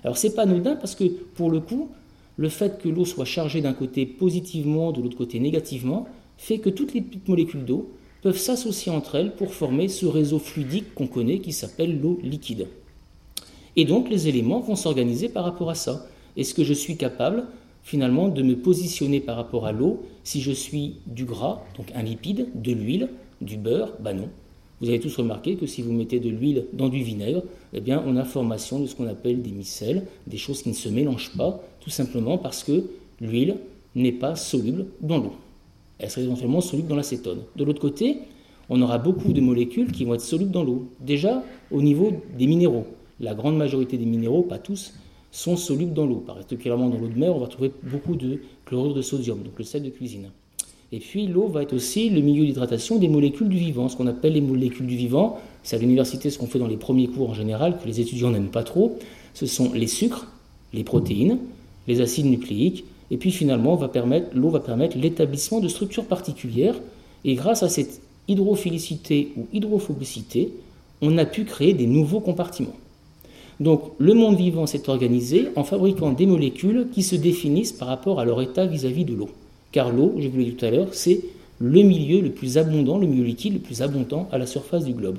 [0.03, 1.89] Alors c'est pas anodin parce que pour le coup,
[2.37, 6.69] le fait que l'eau soit chargée d'un côté positivement, de l'autre côté négativement, fait que
[6.69, 11.07] toutes les petites molécules d'eau peuvent s'associer entre elles pour former ce réseau fluidique qu'on
[11.07, 12.67] connaît qui s'appelle l'eau liquide.
[13.79, 16.05] Et donc les éléments vont s'organiser par rapport à ça.
[16.35, 17.45] Est-ce que je suis capable
[17.81, 22.03] finalement de me positionner par rapport à l'eau si je suis du gras, donc un
[22.03, 23.07] lipide, de l'huile,
[23.39, 23.93] du beurre?
[24.01, 24.27] Ben non.
[24.81, 28.03] Vous avez tous remarqué que si vous mettez de l'huile dans du vinaigre, eh bien,
[28.05, 31.31] on a formation de ce qu'on appelle des micelles, des choses qui ne se mélangent
[31.37, 32.83] pas, tout simplement parce que
[33.21, 33.55] l'huile
[33.95, 35.35] n'est pas soluble dans l'eau.
[35.99, 37.43] Elle serait éventuellement soluble dans l'acétone.
[37.55, 38.17] De l'autre côté,
[38.67, 40.89] on aura beaucoup de molécules qui vont être solubles dans l'eau.
[40.99, 42.85] Déjà, au niveau des minéraux,
[43.19, 44.93] la grande majorité des minéraux, pas tous,
[45.31, 46.23] sont solubles dans l'eau.
[46.25, 49.63] Particulièrement dans l'eau de mer, on va trouver beaucoup de chlorure de sodium, donc le
[49.63, 50.31] sel de cuisine.
[50.91, 54.07] Et puis l'eau va être aussi le milieu d'hydratation des molécules du vivant, ce qu'on
[54.07, 55.39] appelle les molécules du vivant.
[55.61, 58.31] C'est à l'université ce qu'on fait dans les premiers cours en général, que les étudiants
[58.31, 58.97] n'aiment pas trop.
[59.35, 60.27] Ce sont les sucres,
[60.73, 61.37] les protéines,
[61.87, 63.79] les acides nucléiques, et puis finalement
[64.33, 66.79] l'eau va permettre l'établissement de structures particulières.
[67.23, 70.53] Et grâce à cette hydrophilicité ou hydrophobicité,
[71.01, 72.75] on a pu créer des nouveaux compartiments.
[73.59, 78.19] Donc le monde vivant s'est organisé en fabriquant des molécules qui se définissent par rapport
[78.19, 79.29] à leur état vis-à-vis de l'eau.
[79.71, 81.21] Car l'eau, je vous l'ai dit tout à l'heure, c'est
[81.59, 84.93] le milieu le plus abondant, le milieu liquide le plus abondant à la surface du
[84.93, 85.17] globe.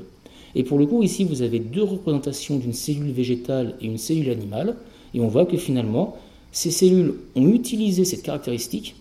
[0.54, 4.30] Et pour le coup, ici, vous avez deux représentations d'une cellule végétale et une cellule
[4.30, 4.76] animale,
[5.14, 6.16] et on voit que finalement,
[6.50, 8.96] ces cellules ont utilisé cette caractéristique,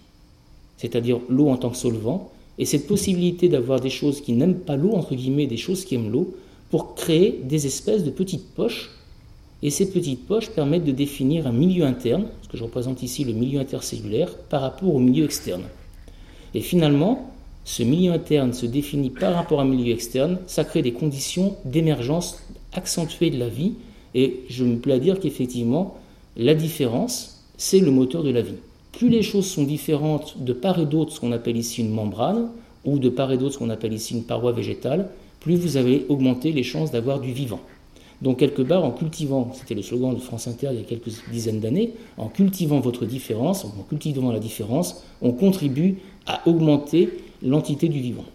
[0.78, 4.76] c'est-à-dire l'eau en tant que solvant, et cette possibilité d'avoir des choses qui n'aiment pas
[4.76, 6.36] l'eau, entre guillemets, des choses qui aiment l'eau,
[6.70, 8.92] pour créer des espèces de petites poches.
[9.62, 13.26] Et ces petites poches permettent de définir un milieu interne, ce que je représente ici
[13.26, 15.64] le milieu intercellulaire, par rapport au milieu externe.
[16.54, 17.32] Et finalement,
[17.66, 21.56] ce milieu interne se définit par rapport à un milieu externe, ça crée des conditions
[21.66, 22.42] d'émergence
[22.74, 23.74] accentuée de la vie,
[24.16, 25.98] et je me plais à dire qu'effectivement,
[26.38, 28.56] la différence, c'est le moteur de la vie.
[28.94, 32.50] Plus les choses sont différentes de part et d'autre, ce qu'on appelle ici une membrane,
[32.86, 35.10] ou de part et d'autre, ce qu'on appelle ici une paroi végétale,
[35.42, 37.60] plus vous avez augmenté les chances d'avoir du vivant.
[38.22, 41.10] Donc quelque part, en cultivant, c'était le slogan de France Inter il y a quelques
[41.32, 47.10] dizaines d'années, en cultivant votre différence, en cultivant la différence, on contribue à augmenter
[47.42, 48.26] l'entité du vivant.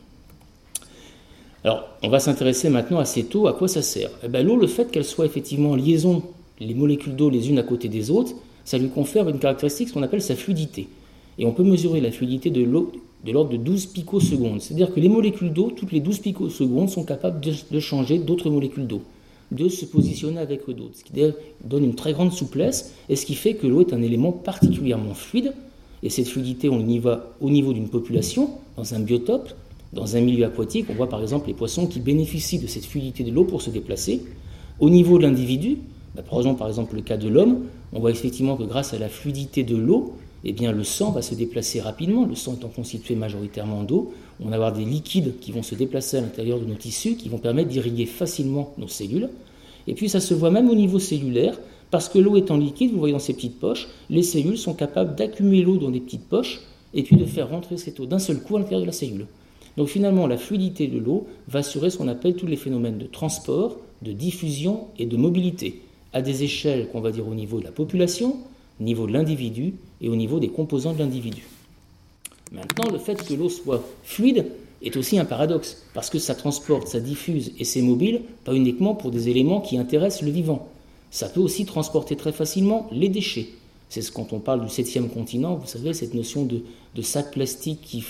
[1.65, 4.11] Alors, on va s'intéresser maintenant à cette eau, à quoi ça sert?
[4.23, 6.23] Eh ben, L'eau, le fait qu'elle soit effectivement en liaison,
[6.61, 9.95] les molécules d'eau les unes à côté des autres, ça lui confère une caractéristique, ce
[9.95, 10.89] qu'on appelle sa fluidité.
[11.39, 12.93] Et on peut mesurer la fluidité de l'eau
[13.25, 14.61] de l'ordre de 12 picosecondes.
[14.61, 18.87] C'est-à-dire que les molécules d'eau, toutes les 12 picosecondes, sont capables de, changer d'autres molécules
[18.87, 19.03] d'eau,
[19.53, 21.13] de se positionner avec d'autres, ce qui
[21.65, 25.15] donne une très grande souplesse et ce qui fait que l'eau est un élément particulièrement
[25.15, 25.53] fluide.
[26.03, 29.51] Et cette fluidité, on y va au niveau d'une population, dans un biotope,
[29.93, 30.87] dans un milieu aquatique.
[30.91, 33.71] On voit par exemple les poissons qui bénéficient de cette fluidité de l'eau pour se
[33.71, 34.23] déplacer.
[34.81, 35.79] Au niveau de l'individu,
[36.15, 39.09] bah, prenons par exemple le cas de l'homme, on voit effectivement que grâce à la
[39.09, 42.27] fluidité de l'eau, eh bien, le sang va se déplacer rapidement.
[42.27, 46.19] Le sang étant constitué majoritairement d'eau, on va avoir des liquides qui vont se déplacer
[46.19, 49.29] à l'intérieur de nos tissus, qui vont permettre d'irriguer facilement nos cellules.
[49.87, 51.59] Et puis ça se voit même au niveau cellulaire,
[51.91, 55.15] parce que l'eau étant liquide, vous voyez dans ces petites poches, les cellules sont capables
[55.15, 56.61] d'accumuler l'eau dans des petites poches
[56.93, 59.27] et puis de faire rentrer cette eau d'un seul coup à l'intérieur de la cellule.
[59.77, 63.07] Donc finalement, la fluidité de l'eau va assurer ce qu'on appelle tous les phénomènes de
[63.07, 67.65] transport, de diffusion et de mobilité, à des échelles qu'on va dire au niveau de
[67.65, 68.37] la population,
[68.81, 71.45] au niveau de l'individu et au niveau des composants de l'individu.
[72.55, 74.47] Maintenant, le fait que l'eau soit fluide
[74.83, 78.95] est aussi un paradoxe, parce que ça transporte, ça diffuse et c'est mobile, pas uniquement
[78.95, 80.69] pour des éléments qui intéressent le vivant.
[81.11, 83.49] Ça peut aussi transporter très facilement les déchets.
[83.89, 86.63] C'est ce quand on parle du septième continent, vous savez, cette notion de,
[87.03, 88.05] sacs plastiques qui,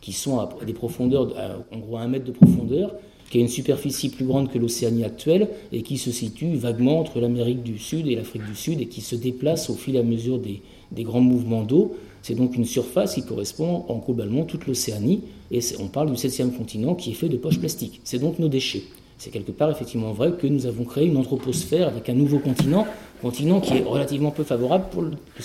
[0.00, 1.34] qui sont à des profondeurs,
[1.72, 2.94] en gros à un mètre de profondeur,
[3.30, 7.20] qui a une superficie plus grande que l'Océanie actuelle et qui se situe vaguement entre
[7.20, 10.04] l'Amérique du Sud et l'Afrique du Sud et qui se déplace au fil et à
[10.04, 10.62] mesure des,
[11.02, 11.96] grands mouvements d'eau.
[12.26, 15.20] C'est donc une surface qui correspond en globalement toute l'Océanie
[15.52, 18.00] et on parle du septième continent qui est fait de poches plastiques.
[18.02, 18.82] C'est donc nos déchets.
[19.16, 22.84] C'est quelque part effectivement vrai que nous avons créé une anthroposphère avec un nouveau continent,
[23.22, 25.04] continent qui est relativement peu favorable pour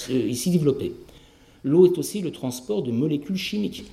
[0.09, 0.93] ici développer.
[1.63, 3.83] L'eau est aussi le transport de molécules chimiques.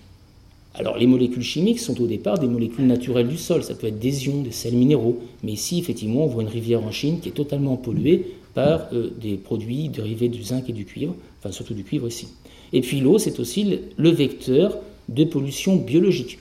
[0.72, 3.98] Alors les molécules chimiques sont au départ des molécules naturelles du sol, ça peut être
[3.98, 7.29] des ions, des sels minéraux, mais ici effectivement on voit une rivière en Chine qui
[7.29, 11.74] est totalement polluée par euh, des produits dérivés du zinc et du cuivre, enfin surtout
[11.74, 12.29] du cuivre ici.
[12.72, 14.78] Et puis l'eau c'est aussi le vecteur
[15.09, 16.38] de pollution biologique.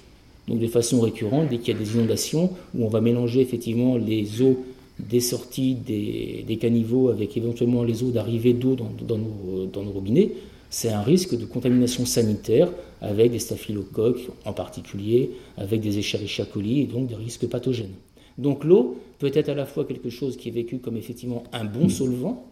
[0.48, 3.98] Donc de façon récurrente, dès qu'il y a des inondations, où on va mélanger effectivement
[3.98, 4.64] les eaux
[5.00, 10.32] des sorties des, caniveaux avec éventuellement les eaux d'arrivée d'eau dans, nos, robinets,
[10.70, 16.82] c'est un risque de contamination sanitaire avec des staphylocoques en particulier, avec des Escherichia coli
[16.82, 17.94] et donc des risques pathogènes.
[18.38, 21.66] Donc l'eau peut être à la fois quelque chose qui est vécu comme effectivement un
[21.66, 22.46] bon solvant,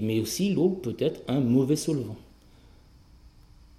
[0.00, 2.16] mais aussi l'eau peut être un mauvais solvant.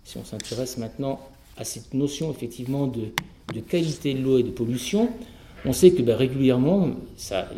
[0.05, 1.19] Si on s'intéresse maintenant
[1.57, 5.09] à cette notion effectivement de, qualité de l'eau et de pollution,
[5.65, 6.89] on sait que ben, régulièrement,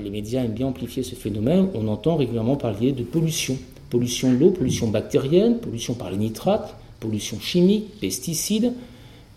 [0.02, 3.58] les médias aiment bien amplifier ce phénomène, on entend régulièrement parler de pollution.
[3.90, 8.72] Pollution de l'eau, pollution bactérienne, pollution par les nitrates, pollution chimique, pesticides,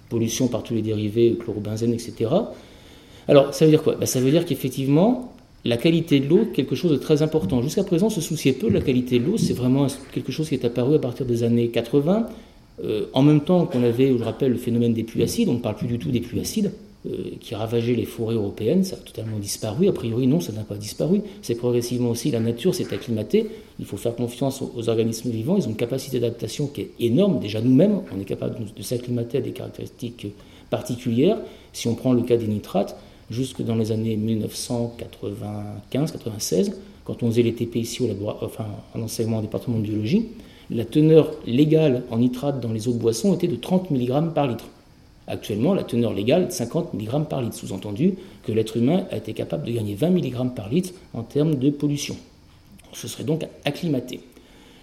[0.08, 2.30] pollution par tous les dérivés, chlorobenzène, etc.
[3.26, 3.96] Alors, ça veut dire quoi?
[3.96, 5.32] Ben, Ça veut dire qu'effectivement,
[5.64, 7.60] la qualité de l'eau est quelque chose de très important.
[7.60, 9.36] Jusqu'à présent, on se souciait peu de la qualité de l'eau.
[9.36, 12.28] C'est vraiment quelque chose qui est apparu à partir des années 80.
[12.84, 15.58] Euh, en même temps qu'on avait, je rappelle, le phénomène des pluies acides, on ne
[15.58, 16.72] parle plus du tout des pluies acides.
[17.06, 19.88] Euh, qui ravageait les forêts européennes, ça a totalement disparu.
[19.88, 21.22] A priori, non, ça n'a pas disparu.
[21.40, 23.46] C'est progressivement aussi la nature s'est acclimatée.
[23.78, 25.56] Il faut faire confiance aux, organismes vivants.
[25.56, 27.40] Ils ont une capacité d'adaptation qui est énorme.
[27.40, 30.26] Déjà nous-mêmes, on est capable de, s'acclimater à des caractéristiques
[30.68, 31.38] particulières.
[31.72, 32.94] Si on prend le cas des nitrates,
[33.30, 38.10] jusque dans les années 1995-96, quand on faisait les TP ici au
[38.42, 40.26] enfin en enseignement en département de biologie,
[40.70, 44.46] la teneur légale en nitrate dans les eaux de boisson était de 30 mg par
[44.46, 44.66] litre
[45.26, 49.16] Actuellement, la teneur légale est de 50 mg par litre, sous-entendu que l'être humain a
[49.16, 52.16] été capable de gagner 20 mg par litre en termes de pollution.
[52.90, 54.20] On se serait donc acclimaté.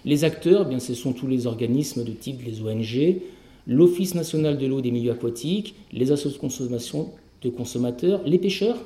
[0.06, 3.20] Les acteurs, eh bien, ce sont tous les organismes de type les ONG,
[3.66, 7.10] l'Office national de l'eau des milieux aquatiques, les associations
[7.42, 8.78] de consommateurs, les pêcheurs,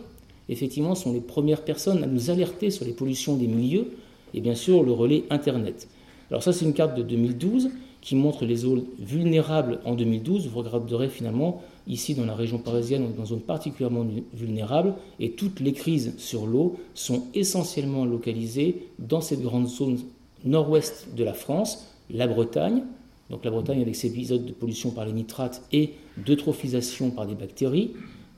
[0.49, 3.87] effectivement, sont les premières personnes à nous alerter sur les pollutions des milieux,
[4.35, 5.87] et bien sûr le relais Internet.
[6.33, 7.69] Alors ça, c'est une carte de 2012
[8.01, 10.49] qui montre les zones vulnérables en 2012.
[10.49, 15.61] Vous regarderez finalement, ici dans la région parisienne, dans une zone particulièrement vulnérable, et toutes
[15.61, 19.99] les crises sur l'eau sont essentiellement localisées dans cette grande zone
[20.43, 22.83] nord-ouest de la France, la Bretagne,
[23.29, 27.35] donc la Bretagne avec ses épisodes de pollution par les nitrates et d'eutrophisation par des
[27.35, 27.91] bactéries,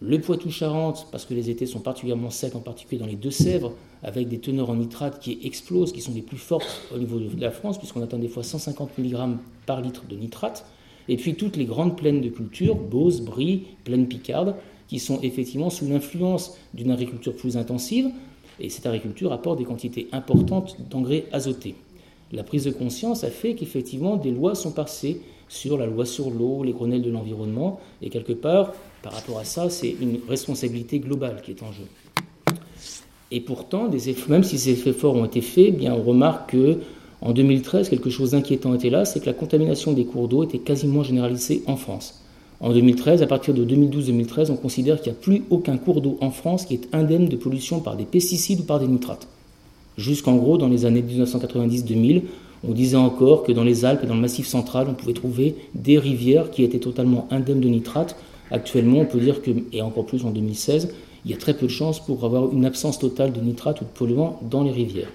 [0.06, 4.28] le Poitou-Charentes, parce que les étés sont particulièrement secs, en particulier dans les Deux-Sèvres, avec
[4.28, 7.50] des teneurs en nitrate qui explosent, qui sont les plus fortes au niveau de la
[7.50, 10.66] France, puisqu'on atteint des fois 150 mg par litre de nitrate.
[11.08, 14.56] Et puis toutes les grandes plaines de culture, Beauce, Brie, plaine Picarde,
[14.88, 18.10] qui sont effectivement sous l'influence d'une agriculture plus intensive,
[18.60, 21.74] et cette agriculture apporte des quantités importantes d'engrais azotés.
[22.30, 26.30] La prise de conscience a fait qu'effectivement des lois sont passées sur la loi sur
[26.30, 28.72] l'eau, les grenelles de l'environnement, et quelque part,
[29.04, 31.84] par rapport à ça, c'est une responsabilité globale qui est en jeu.
[33.30, 33.90] Et pourtant,
[34.28, 36.78] même si ces efforts ont été faits, eh bien on remarque que
[37.20, 40.58] en 2013, quelque chose d'inquiétant était là, c'est que la contamination des cours d'eau était
[40.58, 42.22] quasiment généralisée en France.
[42.60, 46.16] En 2013, à partir de 2012-2013, on considère qu'il n'y a plus aucun cours d'eau
[46.22, 49.28] en France qui est indemne de pollution par des pesticides ou par des nitrates.
[49.98, 52.22] Jusqu'en gros, dans les années 1990-2000,
[52.66, 55.56] on disait encore que dans les Alpes et dans le Massif central, on pouvait trouver
[55.74, 58.16] des rivières qui étaient totalement indemnes de nitrates.
[58.50, 60.90] Actuellement, on peut dire que, et encore plus en 2016,
[61.24, 63.84] il y a très peu de chances pour avoir une absence totale de nitrates ou
[63.84, 65.10] de polluants dans les rivières.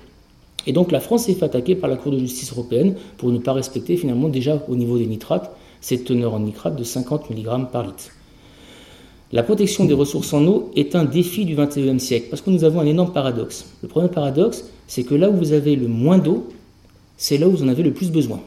[0.68, 3.38] Et donc la France s'est fait attaquer par la Cour de justice européenne pour ne
[3.38, 7.72] pas respecter finalement déjà au niveau des nitrates cette teneur en nitrate de 50 mg
[7.72, 8.12] par litre.
[9.32, 12.64] La protection des ressources en eau est un défi du XXIe siècle parce que nous
[12.64, 13.66] avons un énorme paradoxe.
[13.82, 16.48] Le premier paradoxe, c'est que là où vous avez le moins d'eau,
[17.16, 18.42] c'est là où vous en avez le plus besoin.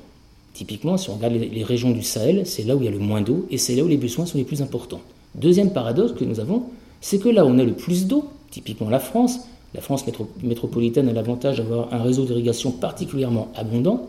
[0.54, 2.98] Typiquement, si on regarde les régions du Sahel, c'est là où il y a le
[2.98, 5.00] moins d'eau et c'est là où les besoins sont les plus importants.
[5.34, 6.64] Deuxième paradoxe que nous avons,
[7.00, 9.40] c'est que là où on a le plus d'eau, typiquement la France,
[9.74, 10.04] la France
[10.42, 14.08] métropolitaine a l'avantage d'avoir un réseau d'irrigation particulièrement abondant,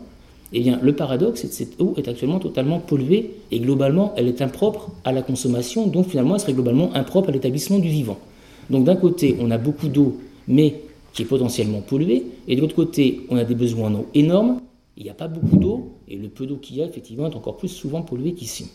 [0.52, 4.28] eh bien, le paradoxe, c'est que cette eau est actuellement totalement polluée et globalement, elle
[4.28, 8.18] est impropre à la consommation, donc finalement, elle serait globalement impropre à l'établissement du vivant.
[8.70, 12.76] Donc d'un côté, on a beaucoup d'eau, mais qui est potentiellement polluée, et de l'autre
[12.76, 14.60] côté, on a des besoins en eau énormes,
[14.96, 17.34] il n'y a pas beaucoup d'eau, et le peu d'eau qu'il y a, effectivement, est
[17.34, 18.70] encore plus souvent pollué qu'ici.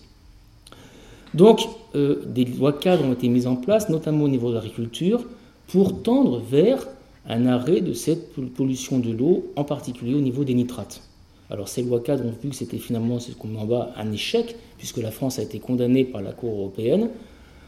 [1.33, 1.61] Donc,
[1.95, 5.23] euh, des lois cadres ont été mises en place, notamment au niveau de l'agriculture,
[5.67, 6.87] pour tendre vers
[7.27, 11.03] un arrêt de cette pollution de l'eau, en particulier au niveau des nitrates.
[11.51, 14.11] Alors ces lois cadres ont vu que c'était finalement, ce qu'on met en bas, un
[14.11, 17.09] échec, puisque la France a été condamnée par la Cour européenne.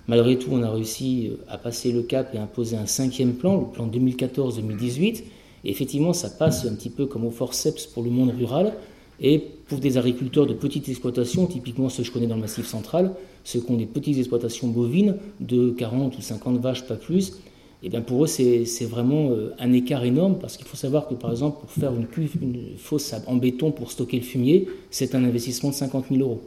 [0.07, 3.33] Malgré tout, on a réussi euh, à passer le cap et à imposer un cinquième
[3.33, 5.23] plan, le plan 2014-2018.
[5.63, 8.73] Et effectivement, ça passe un petit peu comme au forceps pour le monde rural.
[9.19, 12.65] Et pour des agriculteurs de petites exploitations, typiquement ceux que je connais dans le Massif
[12.65, 17.33] central, ceux qui ont des petites exploitations bovines de 40 ou 50 vaches, pas plus,
[17.83, 21.07] et eh bien pour eux, c'est vraiment euh, un écart énorme parce qu'il faut savoir
[21.07, 24.67] que, par exemple, pour faire une cuve, une fosse en béton pour stocker le fumier,
[24.91, 26.41] c'est un investissement de 50 000 euros.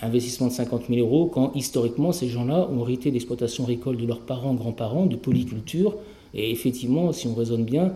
[0.00, 4.20] Investissement de 50 000 euros quand, historiquement, ces gens-là ont hérité d'exploitation agricole de leurs
[4.20, 5.96] parents, grands-parents, de polyculture.
[6.34, 7.92] Et effectivement, si on raisonne bien,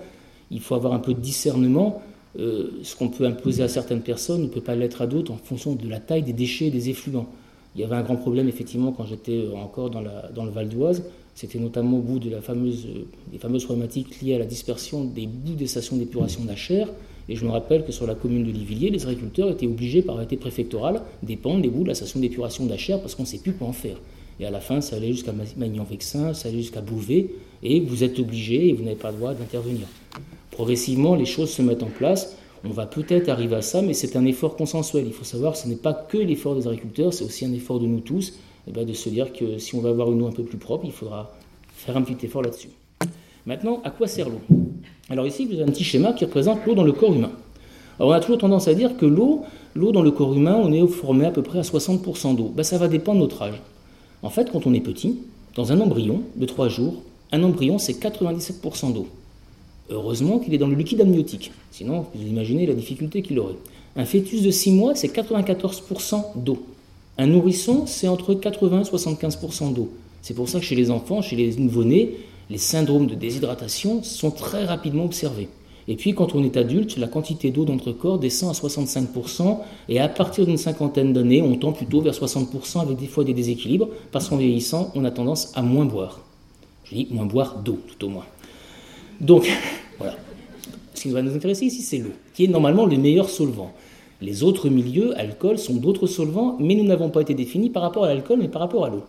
[0.51, 2.03] il faut avoir un peu de discernement.
[2.39, 5.37] Euh, ce qu'on peut imposer à certaines personnes ne peut pas l'être à d'autres en
[5.37, 7.27] fonction de la taille des déchets des effluents.
[7.75, 11.05] Il y avait un grand problème, effectivement, quand j'étais encore dans, le Val d'Oise
[11.35, 12.87] c'était notamment au bout de la fameuse,
[13.33, 16.89] des fameuses problématiques liées à la dispersion des bouts des stations d'épuration d'Achères.
[17.29, 20.17] Et je me rappelle que sur la commune de Livilliers, les agriculteurs étaient obligés par
[20.17, 23.55] arrêté préfectoral d'épandre les bouts de la station d'épuration d'Achères parce qu'on ne sait plus
[23.55, 23.97] quoi en faire.
[24.41, 27.31] Et à la fin, ça allait jusqu'à Magnan-Vexin, ça allait jusqu'à Bouvet,
[27.63, 29.87] et vous êtes obligé et vous n'avez pas le droit d'intervenir.
[30.51, 32.37] Progressivement, les choses se mettent en place.
[32.65, 35.05] On va peut-être arriver à ça, mais c'est un effort consensuel.
[35.07, 37.79] Il faut savoir que ce n'est pas que l'effort des agriculteurs, c'est aussi un effort
[37.79, 38.35] de nous tous.
[38.67, 40.57] Eh ben, de se dire que si on veut avoir une eau un peu plus
[40.57, 41.33] propre, il faudra
[41.77, 42.71] faire un petit effort là-dessus.
[43.47, 44.41] Maintenant, à quoi sert l'eau?
[45.11, 47.33] Alors ici, vous avez un petit schéma qui représente l'eau dans le corps humain.
[47.99, 49.43] Alors on a toujours tendance à dire que l'eau,
[49.75, 52.53] l'eau dans le corps humain, on est formé à peu près à 60% d'eau.
[52.55, 53.61] Ben, ça va dépendre de notre âge.
[54.25, 55.19] En fait, quand on est petit,
[55.55, 56.95] dans un embryon de 3 jours,
[57.31, 59.07] un embryon c'est 97% d'eau.
[59.91, 63.59] Heureusement qu'il est dans le liquide amniotique, sinon vous imaginez la difficulté qu'il aurait.
[63.97, 66.65] Un fœtus de 6 mois c'est 94% d'eau.
[67.19, 69.91] Un nourrisson, c'est entre 80 et 75% d'eau.
[70.23, 72.17] C'est pour ça que chez les enfants, chez les nouveau-nés,
[72.49, 75.49] les syndromes de déshydratation sont très rapidement observés.
[75.89, 79.59] Et puis quand on est adulte, la quantité d'eau dans notre corps descend à 65%,
[79.89, 83.35] et à partir d'une cinquantaine d'années, on tend plutôt vers 60% avec des fois des
[83.35, 86.21] déséquilibres, parce qu'en vieillissant, on a tendance à moins boire.
[86.85, 88.27] Je dis moins boire d'eau, tout au moins.
[89.21, 89.51] Donc,
[89.99, 90.17] voilà.
[90.95, 93.73] Ce qui va nous intéresser ici, c'est l'eau, qui est normalement le meilleur solvant.
[94.23, 98.05] Les autres milieux, alcool, sont d'autres solvants, mais nous n'avons pas été définis par rapport
[98.05, 99.03] à l'alcool, mais par rapport à l'eau.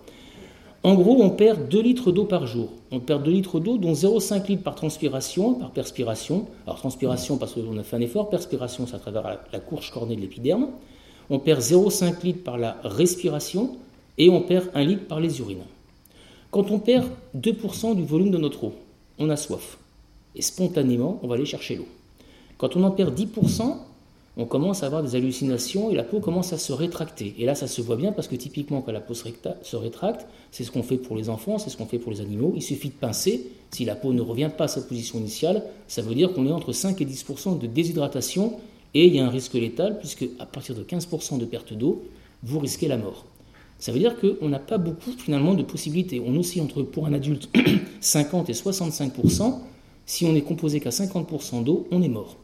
[0.85, 2.69] En gros, on perd 2 litres d'eau par jour.
[2.91, 6.45] On perd 2 litres d'eau, dont 0,5 litres par transpiration, par perspiration.
[6.67, 10.15] Alors transpiration parce qu'on a fait un effort, perspiration c'est à travers la, courge cornée
[10.15, 10.67] de l'épiderme.
[11.31, 13.77] On perd 0,5 litres par la respiration
[14.19, 15.63] et on perd 1 litre par les urines.
[16.51, 18.73] Quand on perd 2% du volume de notre eau,
[19.17, 19.79] on a soif.
[20.35, 21.87] Et spontanément, on va aller chercher l'eau.
[22.59, 23.75] Quand on en perd 10%,
[24.37, 27.35] on commence à avoir des hallucinations et la peau commence à se rétracter.
[27.39, 30.63] Et là, ça se voit bien parce que typiquement, quand la peau se rétracte, c'est
[30.65, 32.51] ce qu'on fait pour les enfants, c'est ce qu'on fait pour les animaux.
[32.55, 33.49] Il suffit de pincer.
[33.71, 36.51] Si la peau ne revient pas à sa position initiale, ça veut dire qu'on est
[36.51, 37.25] entre 5 et 10
[37.61, 38.59] de déshydratation
[38.93, 41.07] et il y a un risque létal puisque à partir de 15
[41.39, 42.03] de perte d'eau,
[42.43, 43.25] vous risquez la mort.
[43.79, 46.21] Ça veut dire qu'on n'a pas beaucoup finalement de possibilités.
[46.25, 47.49] On oscille entre, pour un adulte,
[48.01, 49.59] 50 et 65%
[50.05, 52.37] Si on est composé qu'à 50 d'eau, on est mort.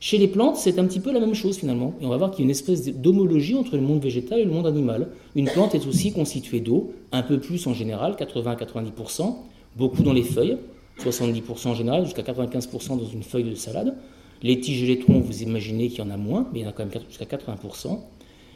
[0.00, 1.94] Chez les plantes, c'est un petit peu la même chose finalement.
[2.00, 4.44] Et on va voir qu'il y a une espèce d'homologie entre le monde végétal et
[4.44, 5.08] le monde animal.
[5.34, 9.34] Une plante est aussi constituée d'eau, un peu plus en général, 80-90%,
[9.76, 10.56] beaucoup dans les feuilles,
[11.00, 13.96] 70% en général, jusqu'à 95% dans une feuille de salade.
[14.42, 16.66] Les tiges et les troncs, vous imaginez qu'il y en a moins, mais il y
[16.66, 17.98] en a quand même jusqu'à 80%.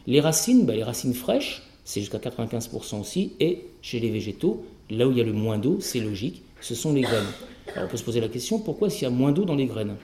[0.07, 3.33] Les racines, bah, les racines fraîches, c'est jusqu'à 95% aussi.
[3.41, 6.77] Et chez les végétaux, là où il y a le moins d'eau, c'est logique, ce
[6.77, 7.27] sont les graines.
[7.75, 9.67] Alors on peut se poser la question, pourquoi s'il y a moins d'eau dans les
[9.67, 9.97] graines?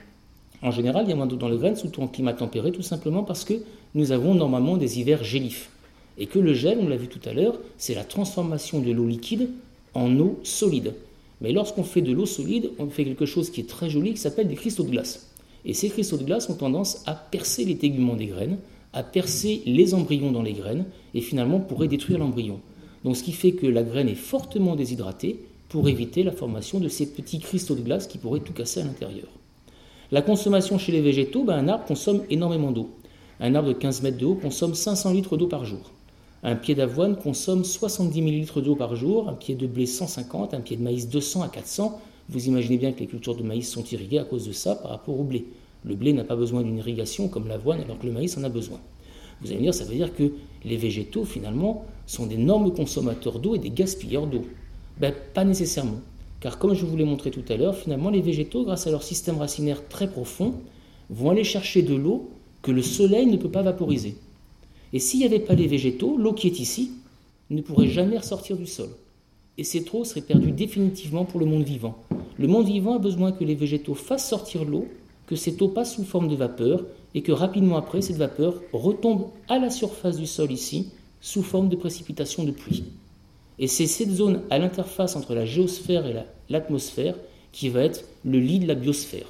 [0.61, 2.81] En général, il y a moins d'eau dans les graines, surtout en climat tempéré, tout
[2.81, 3.53] simplement parce que
[3.95, 5.69] nous avons normalement des hivers gélifs.
[6.17, 9.07] Et que le gel, on l'a vu tout à l'heure, c'est la transformation de l'eau
[9.07, 9.49] liquide
[9.93, 10.93] en eau solide.
[11.39, 14.19] Mais lorsqu'on fait de l'eau solide, on fait quelque chose qui est très joli, qui
[14.19, 15.31] s'appelle des cristaux de glace.
[15.63, 18.57] Et ces cristaux de glace ont tendance à percer les téguments des graines,
[18.91, 22.59] à percer les embryons dans les graines, et finalement pourraient détruire l'embryon.
[23.05, 26.89] Donc ce qui fait que la graine est fortement déshydratée pour éviter la formation de
[26.89, 29.27] ces petits cristaux de glace qui pourraient tout casser à l'intérieur.
[30.11, 32.89] La consommation chez les végétaux, ben, un arbre consomme énormément d'eau.
[33.39, 35.91] Un arbre de 15 mètres de haut consomme 500 litres d'eau par jour.
[36.41, 40.61] Un pied d'avoine consomme 70 millilitres d'eau par jour, un pied de blé 150, un
[40.61, 42.01] pied de maïs 200 à 400.
[42.27, 44.89] Vous imaginez bien que les cultures de maïs sont irriguées à cause de ça par
[44.89, 45.45] rapport au blé.
[45.83, 48.49] Le blé n'a pas besoin d'une irrigation comme l'avoine alors que le maïs en a
[48.49, 48.79] besoin.
[49.41, 50.31] Vous allez me dire, ça veut dire que
[50.65, 54.43] les végétaux, finalement, sont d'énormes consommateurs d'eau et des gaspilleurs d'eau.
[54.99, 56.01] Ben, pas nécessairement.
[56.39, 59.03] Car comme je vous l'ai montré tout à l'heure, finalement les végétaux, grâce à leur
[59.03, 60.53] système racinaire très profond,
[61.09, 62.29] vont aller chercher de l'eau
[62.61, 64.15] que le soleil ne peut pas vaporiser.
[64.93, 66.91] Et s'il n'y avait pas les végétaux, l'eau qui est ici
[67.49, 68.89] ne pourrait jamais ressortir du sol.
[69.57, 71.97] Et cette eau serait perdue définitivement pour le monde vivant.
[72.37, 74.87] Le monde vivant a besoin que les végétaux fassent sortir l'eau,
[75.27, 79.27] que cette eau passe sous forme de vapeur, et que rapidement après, cette vapeur retombe
[79.47, 80.89] à la surface du sol ici,
[81.21, 82.83] sous forme de précipitation de pluie.
[83.59, 86.15] Et c'est cette zone à l'interface entre la géosphère et
[86.49, 87.15] l'atmosphère
[87.51, 89.27] qui va être le lit de la biosphère.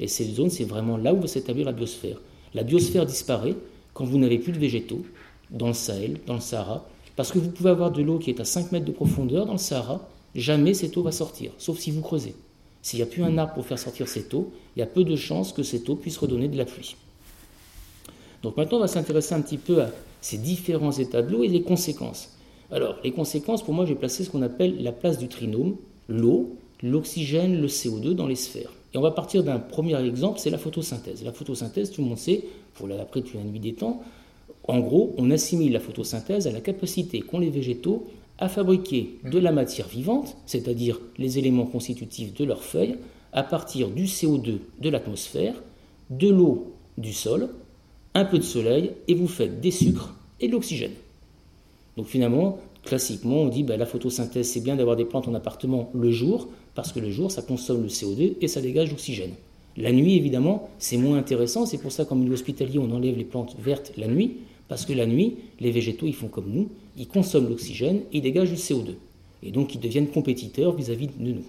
[0.00, 2.20] Et cette zone, c'est vraiment là où va s'établir la biosphère.
[2.54, 3.56] La biosphère disparaît
[3.94, 5.02] quand vous n'avez plus de végétaux,
[5.50, 8.40] dans le Sahel, dans le Sahara, parce que vous pouvez avoir de l'eau qui est
[8.40, 11.90] à 5 mètres de profondeur dans le Sahara, jamais cette eau va sortir, sauf si
[11.90, 12.34] vous creusez.
[12.82, 15.04] S'il n'y a plus un arbre pour faire sortir cette eau, il y a peu
[15.04, 16.96] de chances que cette eau puisse redonner de la pluie.
[18.42, 19.90] Donc maintenant, on va s'intéresser un petit peu à
[20.20, 22.37] ces différents états de l'eau et les conséquences.
[22.70, 25.76] Alors, les conséquences, pour moi, j'ai placé ce qu'on appelle la place du trinôme,
[26.08, 28.72] l'eau, l'oxygène, le CO2 dans les sphères.
[28.94, 31.24] Et on va partir d'un premier exemple, c'est la photosynthèse.
[31.24, 32.44] La photosynthèse, tout le monde sait,
[32.76, 34.02] vous l'avez appris depuis la nuit des temps,
[34.68, 38.06] en gros, on assimile la photosynthèse à la capacité qu'ont les végétaux
[38.38, 42.96] à fabriquer de la matière vivante, c'est-à-dire les éléments constitutifs de leurs feuilles,
[43.32, 45.54] à partir du CO2 de l'atmosphère,
[46.10, 47.48] de l'eau du sol,
[48.14, 50.92] un peu de soleil, et vous faites des sucres et de l'oxygène.
[51.98, 55.90] Donc finalement, classiquement, on dit bah, la photosynthèse, c'est bien d'avoir des plantes en appartement
[55.94, 59.32] le jour, parce que le jour, ça consomme le CO2 et ça dégage l'oxygène.
[59.76, 61.66] La nuit, évidemment, c'est moins intéressant.
[61.66, 64.36] C'est pour ça qu'en milieu hospitalier, on enlève les plantes vertes la nuit,
[64.68, 68.22] parce que la nuit, les végétaux, ils font comme nous, ils consomment l'oxygène et ils
[68.22, 68.94] dégagent le CO2.
[69.42, 71.44] Et donc, ils deviennent compétiteurs vis-à-vis -vis de nous.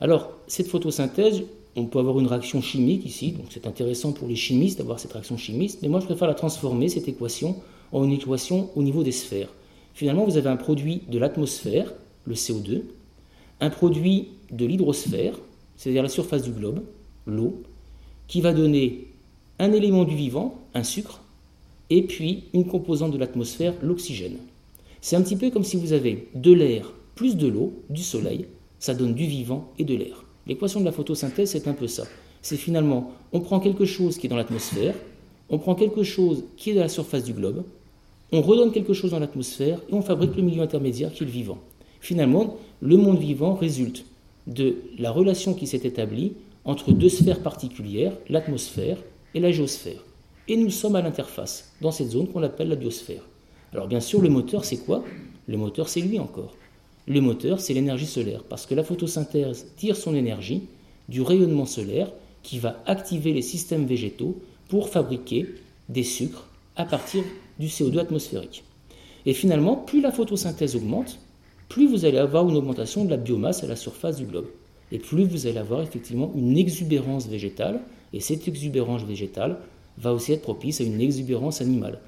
[0.00, 1.42] Alors, cette photosynthèse,
[1.76, 5.12] on peut avoir une réaction chimique ici, donc c'est intéressant pour les chimistes d'avoir cette
[5.12, 7.56] réaction chimique, mais moi je préfère la transformer, cette équation,
[7.92, 9.48] en une équation au niveau des sphères.
[9.94, 11.92] Finalement, vous avez un produit de l'atmosphère,
[12.24, 12.82] le CO2,
[13.60, 15.34] un produit de l'hydrosphère,
[15.76, 16.82] c'est-à-dire la surface du globe,
[17.26, 17.62] l'eau,
[18.26, 19.08] qui va donner
[19.58, 21.20] un élément du vivant, un sucre,
[21.90, 24.38] et puis une composante de l'atmosphère, l'oxygène.
[25.00, 28.46] C'est un petit peu comme si vous avez de l'air plus de l'eau, du soleil,
[28.78, 30.24] ça donne du vivant et de l'air.
[30.46, 32.04] L'équation de la photosynthèse, c'est un peu ça.
[32.40, 34.94] C'est finalement, on prend quelque chose qui est dans l'atmosphère,
[35.50, 37.64] on prend quelque chose qui est à la surface du globe,
[38.32, 41.32] on redonne quelque chose dans l'atmosphère et on fabrique le milieu intermédiaire qui est le
[41.32, 41.58] vivant.
[42.00, 44.06] Finalement, le monde vivant résulte
[44.46, 46.32] de la relation qui s'est établie
[46.64, 48.98] entre deux sphères particulières, l'atmosphère
[49.34, 50.02] et la géosphère.
[50.48, 53.22] Et nous sommes à l'interface, dans cette zone qu'on appelle la biosphère.
[53.72, 55.04] Alors bien sûr, le moteur, c'est quoi?
[55.46, 56.56] Le moteur, c'est lui encore.
[57.06, 60.62] Le moteur, c'est l'énergie solaire, parce que la photosynthèse tire son énergie
[61.08, 62.10] du rayonnement solaire
[62.42, 65.46] qui va activer les systèmes végétaux pour fabriquer
[65.88, 67.22] des sucres à partir
[67.58, 68.64] du CO2 atmosphérique.
[69.26, 71.18] Et finalement, plus la photosynthèse augmente,
[71.68, 74.48] plus vous allez avoir une augmentation de la biomasse à la surface du globe.
[74.90, 77.80] Et plus vous allez avoir effectivement une exubérance végétale,
[78.12, 79.58] et cette exubérance végétale
[79.96, 82.00] va aussi être propice à une exubérance animale.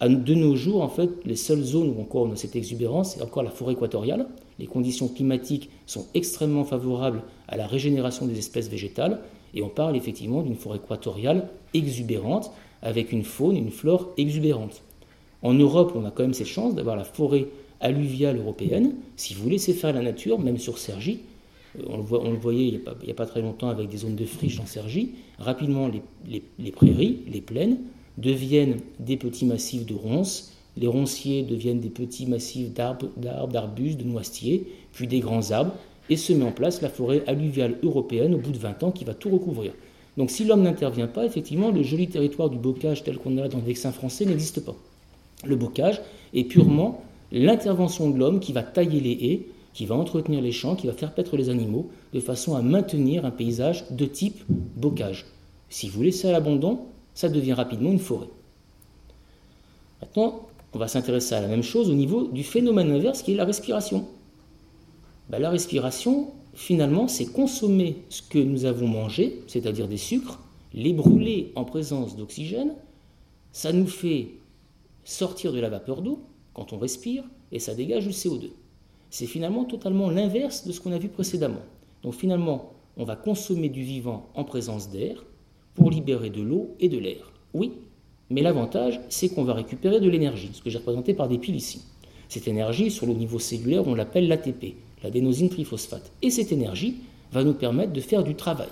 [0.00, 3.22] De nos jours, en fait, les seules zones où encore on a cette exubérance, c'est
[3.22, 4.28] encore la forêt équatoriale.
[4.60, 9.20] Les conditions climatiques sont extrêmement favorables à la régénération des espèces végétales,
[9.54, 14.82] et on parle effectivement d'une forêt équatoriale exubérante, avec une faune une flore exubérantes.
[15.42, 17.46] En Europe, on a quand même cette chance d'avoir la forêt
[17.80, 18.94] alluviale européenne.
[19.16, 21.20] Si vous laissez faire la nature, même sur Cergy,
[21.78, 24.56] euh, on le, voyait il n'y a, pas très longtemps avec des zones de friche
[24.56, 27.78] dans Cergy, rapidement les, prairies, les plaines,
[28.16, 34.04] deviennent des petits massifs de ronces, les ronciers deviennent des petits massifs d'arbres, d'arbustes, de
[34.04, 35.72] noisetiers, puis des grands arbres,
[36.10, 39.04] et se met en place la forêt alluviale européenne au bout de 20 ans qui
[39.04, 39.72] va tout recouvrir.
[40.16, 43.58] Donc si l'homme n'intervient pas, effectivement, le joli territoire du bocage tel qu'on a dans
[43.58, 44.74] le vexin français n'existe pas.
[45.44, 46.00] Le bocage
[46.34, 50.76] est purement l'intervention de l'homme qui va tailler les haies, qui va entretenir les champs,
[50.76, 54.42] qui va faire paître les animaux, de façon à maintenir un paysage de type
[54.76, 55.26] bocage.
[55.68, 56.80] Si vous laissez à l'abandon,
[57.14, 58.28] ça devient rapidement une forêt.
[60.00, 63.36] Maintenant, on va s'intéresser à la même chose au niveau du phénomène inverse qui est
[63.36, 64.06] la respiration.
[65.28, 70.40] Ben, la respiration, finalement, c'est consommer ce que nous avons mangé, c'est-à-dire des sucres,
[70.74, 72.74] les brûler en présence d'oxygène,
[73.52, 74.28] ça nous fait
[75.08, 76.20] sortir de la vapeur d'eau
[76.52, 78.50] quand on respire et ça dégage du CO2.
[79.10, 81.62] C'est finalement totalement l'inverse de ce qu'on a vu précédemment.
[82.02, 85.24] Donc finalement, on va consommer du vivant en présence d'air
[85.74, 87.32] pour libérer de l'eau et de l'air.
[87.54, 87.72] Oui,
[88.28, 91.56] mais l'avantage, c'est qu'on va récupérer de l'énergie, ce que j'ai représenté par des piles
[91.56, 91.82] ici.
[92.28, 96.12] Cette énergie, sur le niveau cellulaire, on l'appelle l'ATP, l'adénosine triphosphate.
[96.20, 96.96] Et cette énergie
[97.32, 98.68] va nous permettre de faire du travail,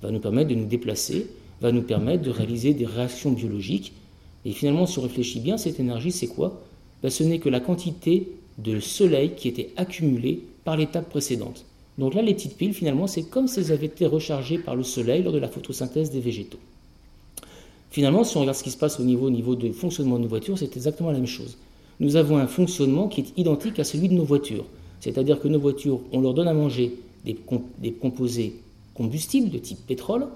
[0.00, 1.26] va nous permettre de nous déplacer,
[1.60, 3.92] va nous permettre de réaliser des réactions biologiques.
[4.48, 6.58] Et finalement, si on réfléchit bien, cette énergie, c'est quoi?
[7.02, 11.66] Ben, Ce n'est que la quantité de soleil qui était accumulée par l'étape précédente.
[11.98, 14.84] Donc là, les petites piles, finalement, c'est comme si elles avaient été rechargées par le
[14.84, 16.58] soleil lors de la photosynthèse des végétaux.
[17.90, 20.22] Finalement, si on regarde ce qui se passe au niveau, au niveau de fonctionnement de
[20.22, 21.58] nos voitures, c'est exactement la même chose.
[22.00, 24.64] Nous avons un fonctionnement qui est identique à celui de nos voitures.
[25.00, 26.94] C'est-à-dire que nos voitures, on leur donne à manger
[27.26, 27.36] des,
[27.92, 28.54] composés
[28.94, 30.26] combustibles de type pétrole.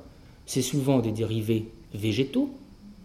[0.44, 2.50] C'est souvent des dérivés végétaux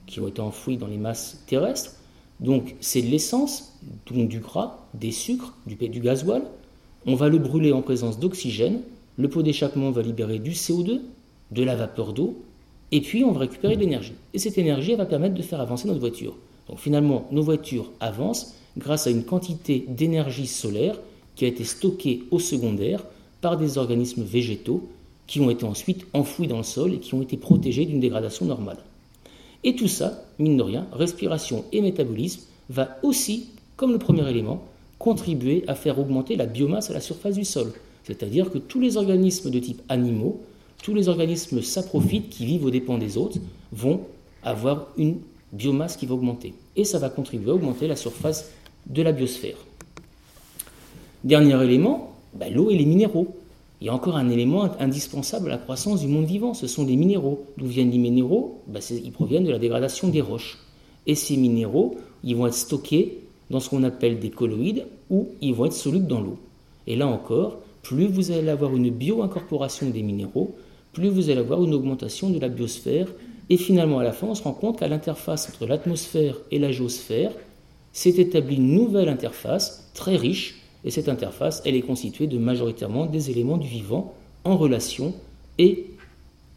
[0.07, 1.93] qui ont été enfouis dans les masses terrestres.
[2.39, 3.77] Donc c'est de l'essence,
[4.11, 6.43] donc du gras, des sucres, du, du gasoil.
[7.05, 8.81] On va le brûler en présence d'oxygène.
[9.17, 11.01] Le pot d'échappement va libérer du CO2,
[11.51, 12.37] de la vapeur d'eau,
[12.91, 14.13] et puis on va récupérer de l'énergie.
[14.33, 16.35] Et cette énergie va permettre de faire avancer notre voiture.
[16.69, 20.99] Donc finalement, nos voitures avancent grâce à une quantité d'énergie solaire
[21.35, 23.03] qui a été stocké au secondaire
[23.41, 24.87] par des organismes végétaux
[25.27, 28.45] qui ont été ensuite enfouis dans le sol et qui ont été protégés d'une dégradation
[28.45, 28.77] normale.
[29.67, 34.63] Et tout ça, mine de rien, respiration et métabolisme, va aussi, comme le premier élément,
[34.97, 37.73] contribuer à faire augmenter la biomasse à la surface du sol.
[38.05, 40.39] C'est-à-dire que tous les organismes de type animaux,
[40.81, 43.39] tous les organismes saprophytes qui vivent aux dépens des autres,
[43.73, 43.99] vont
[44.41, 45.17] avoir une
[45.51, 46.53] biomasse qui va augmenter.
[46.77, 48.49] Et ça va contribuer à augmenter la surface
[48.85, 49.57] de la biosphère.
[51.25, 53.35] Dernier élément, bah, l'eau et les minéraux.
[53.79, 56.85] Il y a encore un élément indispensable à la croissance du monde vivant, ce sont
[56.85, 57.45] les minéraux.
[57.57, 58.63] D'où viennent les minéraux?
[58.67, 60.57] Bah, Ils proviennent de la dégradation des roches.
[61.05, 63.19] Et ces minéraux, ils vont être stockés
[63.49, 66.37] dans ce qu'on appelle des colloïdes ou ils vont être solubles dans l'eau.
[66.87, 70.55] Et là encore, plus vous allez avoir une bio-incorporation des minéraux,
[70.91, 73.07] plus vous allez avoir une augmentation de la biosphère.
[73.49, 76.71] Et finalement, à la fin, on se rend compte qu'à l'interface entre l'atmosphère et la
[76.71, 77.31] géosphère,
[77.93, 83.05] s'est établie une nouvelle interface très riche et cette interface, elle est constituée de majoritairement
[83.05, 84.13] des éléments du vivant
[84.43, 85.13] en relation
[85.57, 85.85] et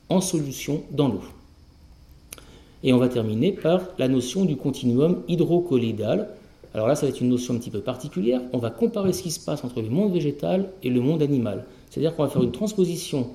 [0.08, 1.22] en solution dans l'eau.
[2.82, 6.28] Et on va terminer par la notion du continuum hydrocolloïdal.
[6.74, 8.40] Alors là, ça va être une notion un petit peu particulière.
[8.52, 11.64] On va comparer ce qui se passe entre le monde végétal et le monde animal.
[11.90, 13.28] C'est-à-dire qu'on va faire une transposition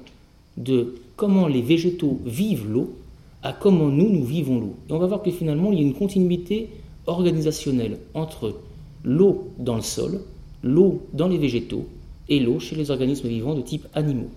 [0.57, 2.95] de comment les végétaux vivent l'eau
[3.43, 4.75] à comment nous, nous vivons l'eau.
[4.89, 6.69] Et on va voir que finalement, il y a une continuité
[7.05, 8.55] organisationnelle entre
[9.03, 10.21] l'eau dans le sol
[10.65, 11.85] l'eau dans les végétaux
[12.27, 14.31] et l'eau chez les organismes vivants de type animaux.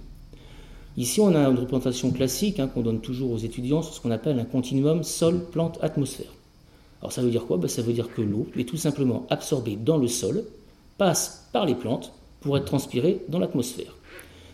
[0.99, 4.11] Ici, on a une représentation classique hein, qu'on donne toujours aux étudiants sur ce qu'on
[4.11, 6.31] appelle un continuum sol-plante-atmosphère.
[7.01, 7.57] Alors ça veut dire quoi?
[7.57, 10.45] Ben, Ça veut dire que l'eau est tout simplement absorbée dans le sol,
[10.99, 13.97] passe par les plantes pour être transpirée dans l'atmosphère.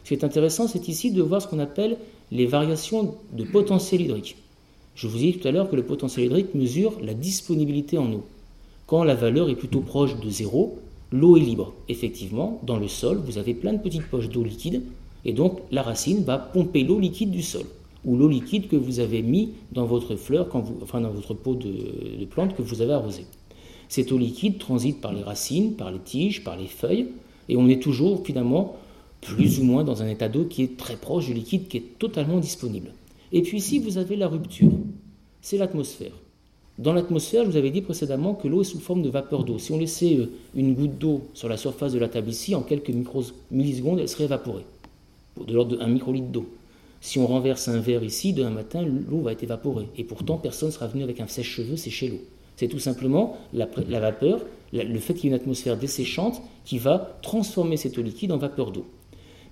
[0.04, 1.96] Ce qui est intéressant, c'est ici de voir ce qu'on appelle
[2.30, 4.36] les variations de potentiel hydrique.
[4.94, 8.12] Je vous ai dit tout à l'heure que le potentiel hydrique mesure la disponibilité en
[8.12, 8.24] eau.
[8.86, 10.78] Quand la valeur est plutôt proche de zéro,
[11.14, 11.72] l'eau est libre.
[11.88, 14.82] Effectivement, dans le sol, vous avez plein de petites poches d'eau liquide,
[15.24, 17.64] et donc la racine va pomper l'eau liquide du sol,
[18.04, 20.48] ou l'eau liquide que vous avez mis dans votre fleur,
[20.82, 23.26] enfin dans votre pot de, de plante que vous avez arrosé.
[23.88, 27.06] Cette eau liquide transite par les racines, par les tiges, par les feuilles,
[27.48, 28.74] et on est toujours finalement
[29.20, 31.98] plus ou moins dans un état d'eau qui est très proche du liquide, qui est
[32.00, 32.92] totalement disponible.
[33.30, 34.72] Et puis ici, vous avez la rupture,
[35.40, 36.12] c'est l'atmosphère.
[36.78, 39.58] Dans l'atmosphère, je vous avais dit précédemment que l'eau est sous forme de vapeur d'eau.
[39.60, 42.62] Si on laissait euh, une goutte d'eau sur la surface de la table ici, en
[42.62, 42.90] quelques
[43.52, 44.64] millisecondes, elle serait évaporée,
[45.46, 46.46] de l'ordre d'un microlitre d'eau.
[47.00, 49.86] Si on renverse un verre ici, demain matin, l'eau va être évaporée.
[49.96, 52.20] Et pourtant, personne ne sera venu avec un sèche-cheveux sécher l'eau.
[52.56, 53.66] C'est tout simplement la,
[54.00, 54.40] vapeur,
[54.72, 58.38] le fait qu'il y ait une atmosphère desséchante qui va transformer cette eau liquide en
[58.38, 58.84] vapeur d'eau.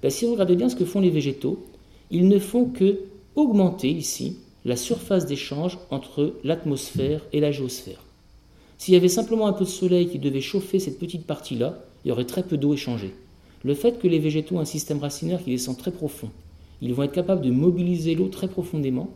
[0.02, 1.62] Ben, si vous regardez bien ce que font les végétaux,
[2.10, 3.00] ils ne font que
[3.36, 8.02] augmenter ici la surface d'échange entre l'atmosphère et la géosphère.
[8.78, 12.08] S'il y avait simplement un peu de soleil qui devait chauffer cette petite partie-là, il
[12.08, 13.14] y aurait très peu d'eau échangée.
[13.64, 16.30] Le fait que les végétaux ont un système racinaire qui descend très profond,
[16.80, 19.10] ils vont être capables de mobiliser l'eau très profondément,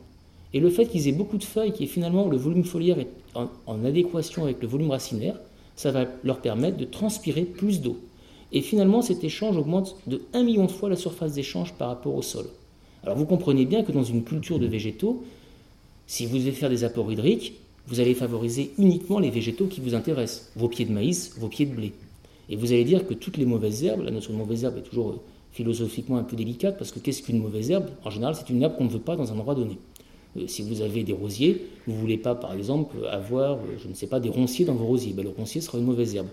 [0.55, 3.11] et le fait qu'ils aient beaucoup de feuilles, qui est finalement le volume foliaire est
[3.35, 5.39] en adéquation avec le volume racinaire,
[5.75, 7.99] ça va leur permettre de transpirer plus d'eau.
[8.53, 12.15] Et finalement, cet échange augmente de 1 million de fois la surface d'échange par rapport
[12.15, 12.47] au sol.
[13.07, 15.23] Alors vous comprenez bien que dans une culture de végétaux,
[16.09, 17.55] si vous devez faire des apports hydriques,
[17.87, 21.67] vous allez favoriser uniquement les végétaux qui vous intéressent, vos pieds de maïs, vos pieds
[21.67, 21.93] de blé.
[22.49, 24.83] Et vous allez dire que toutes les mauvaises herbes, la notion de mauvaise herbe est
[24.83, 25.21] toujours euh,
[25.53, 27.87] philosophiquement un peu délicate, parce que qu'est-ce qu'une mauvaise herbe?
[28.05, 29.79] En général, c'est une herbe qu'on ne veut pas dans un endroit donné.
[30.37, 33.89] Euh, si vous avez des rosiers, vous ne voulez pas, par exemple, avoir, euh, je
[33.89, 35.13] ne sais pas, des ronciers dans vos rosiers.
[35.13, 36.29] Ben, le roncier sera une mauvaise herbe.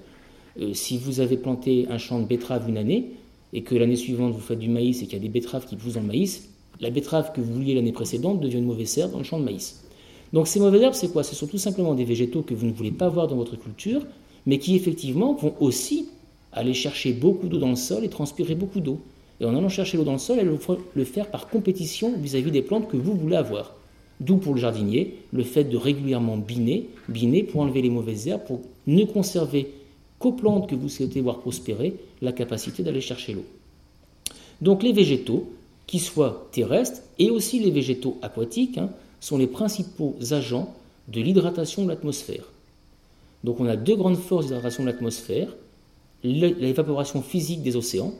[0.74, 3.12] si vous avez planté un champ de betteraves une année,
[3.56, 5.76] et que l'année suivante vous faites du maïs et qu'il y a des betteraves qui
[5.76, 6.50] poussent dans le maïs,
[6.80, 9.46] la betterave que vous vouliez l'année précédente devient une mauvaise herbe dans le champ de
[9.46, 9.84] maïs.
[10.34, 11.24] Donc ces mauvaises herbes, c'est quoi?
[11.24, 14.02] Ce sont tout simplement des végétaux que vous ne voulez pas voir dans votre culture,
[14.46, 16.10] mais qui effectivement vont aussi
[16.52, 19.00] aller chercher beaucoup d'eau dans le sol et transpirer beaucoup d'eau.
[19.40, 22.52] Et en allant chercher l'eau dans le sol, elles vont le faire par compétition vis-à-vis
[22.52, 23.76] des plantes que vous voulez avoir.
[24.20, 28.46] D'où pour le jardinier le fait de régulièrement biner, biner pour enlever les mauvaises herbes,
[28.46, 29.72] pour ne conserver
[30.20, 33.46] qu'aux plantes que vous souhaitez voir prospérer la capacité d'aller chercher l'eau.
[34.62, 35.50] Donc les végétaux,
[35.88, 40.74] qui soient terrestres et aussi les végétaux aquatiques, hein, sont les principaux agents
[41.08, 42.46] de l'hydratation de l'atmosphère.
[43.44, 45.56] Donc on a deux grandes forces d'hydratation de l'atmosphère,
[46.24, 48.14] l'évaporation physique des océans,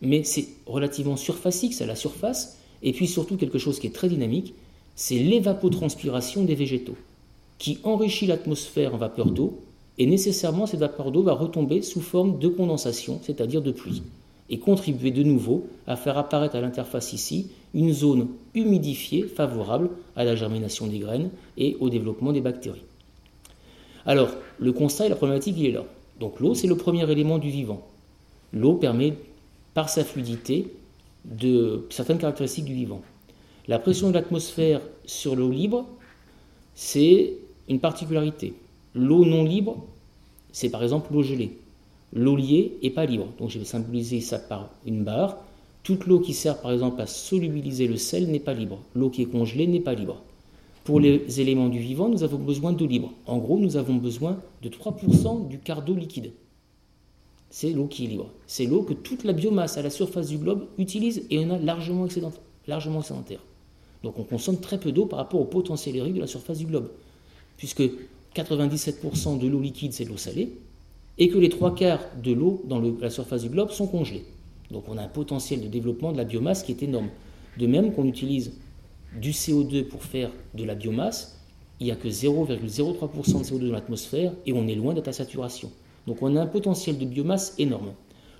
[0.00, 3.94] mais c'est relativement surfacique, c'est à la surface, et puis surtout quelque chose qui est
[3.94, 4.54] très dynamique,
[4.96, 6.96] c'est l'évapotranspiration des végétaux,
[7.58, 9.60] qui enrichit l'atmosphère en vapeur d'eau,
[9.98, 14.02] et nécessairement cette vapeur d'eau va retomber sous forme de condensation, c'est-à-dire de pluie
[14.50, 20.24] et contribuer de nouveau à faire apparaître à l'interface ici une zone humidifiée favorable à
[20.24, 22.84] la germination des graines et au développement des bactéries.
[24.06, 25.84] Alors, le constat et la problématique, il est là.
[26.20, 27.86] Donc l'eau, c'est le premier élément du vivant.
[28.52, 29.14] L'eau permet,
[29.72, 30.72] par sa fluidité,
[31.24, 33.00] de certaines caractéristiques du vivant.
[33.66, 35.86] La pression de l'atmosphère sur l'eau libre,
[36.74, 37.32] c'est
[37.68, 38.54] une particularité.
[38.94, 39.84] L'eau non libre,
[40.52, 41.56] c'est par exemple l'eau gelée.
[42.14, 43.26] L'eau liée n'est pas libre.
[43.38, 45.38] Donc je vais symboliser ça par une barre.
[45.82, 48.78] Toute l'eau qui sert par exemple à solubiliser le sel n'est pas libre.
[48.94, 50.22] L'eau qui est congelée n'est pas libre.
[50.84, 53.12] Pour les éléments du vivant, nous avons besoin d'eau libre.
[53.26, 56.32] En gros, nous avons besoin de 3% du quart d'eau liquide.
[57.50, 58.30] C'est l'eau qui est libre.
[58.46, 61.58] C'est l'eau que toute la biomasse à la surface du globe utilise et on a
[61.58, 62.06] largement,
[62.66, 63.40] largement excédentaire.
[64.02, 66.66] Donc on consomme très peu d'eau par rapport au potentiel hydrique de la surface du
[66.66, 66.90] globe.
[67.56, 67.82] Puisque
[68.34, 70.52] 97% de l'eau liquide, c'est de l'eau salée,
[71.18, 74.24] et que les trois quarts de l'eau dans la surface du globe sont congelés.
[74.70, 77.08] Donc on a un potentiel de développement de la biomasse qui est énorme.
[77.58, 78.52] De même qu'on utilise
[79.20, 81.40] du CO2 pour faire de la biomasse,
[81.80, 85.12] il n'y a que 0,03% de CO2 dans l'atmosphère et on est loin d'être à
[85.12, 85.70] saturation.
[86.06, 87.92] Donc on a un potentiel de biomasse énorme.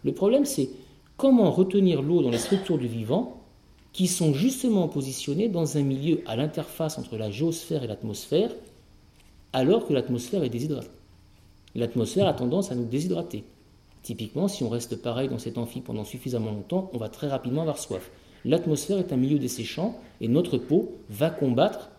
[0.03, 0.71] Le problème c'est
[1.17, 3.41] comment retenir l'eau dans les structures du vivant
[3.93, 8.51] qui sont justement positionnées dans un milieu à l'interface entre la géosphère et l'atmosphère
[9.53, 10.89] alors que l'atmosphère est déshydratée
[11.75, 13.45] l'atmosphère a tendance à nous déshydrater.
[14.03, 17.63] Typiquement, si on reste pareil dans cet amphi pendant suffisamment longtemps, on va très rapidement
[17.63, 18.11] avoir soif.
[18.45, 21.91] L'atmosphère est un milieu desséchant et notre peau va combattre,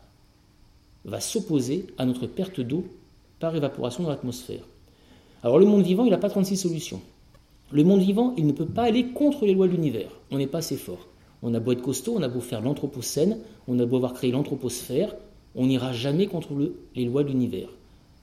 [1.04, 2.86] va s'opposer à notre perte d'eau
[3.40, 4.62] par évaporation dans l'atmosphère.
[5.44, 7.02] Alors le monde vivant, il n'a pas 36 solutions.
[7.72, 10.12] Le monde vivant, il ne peut pas aller contre les lois de l'univers.
[10.30, 11.08] On n'est pas assez fort.
[11.42, 14.32] On a beau être costaud, on a beau faire l'anthropocène, on a beau avoir créé
[14.32, 15.16] l'anthroposphère,
[15.56, 16.50] on n'ira jamais contre
[16.96, 17.70] les lois de l'univers.